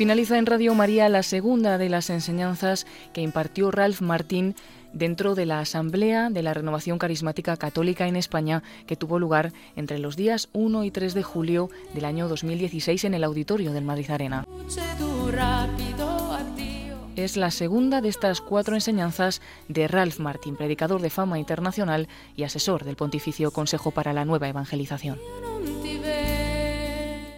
[0.00, 4.54] Finaliza en Radio María la segunda de las enseñanzas que impartió Ralph Martín
[4.94, 9.98] dentro de la Asamblea de la Renovación Carismática Católica en España que tuvo lugar entre
[9.98, 14.10] los días 1 y 3 de julio del año 2016 en el auditorio del Madrid
[14.10, 14.46] Arena.
[17.14, 22.44] Es la segunda de estas cuatro enseñanzas de Ralph Martín, predicador de fama internacional y
[22.44, 25.18] asesor del Pontificio Consejo para la Nueva Evangelización.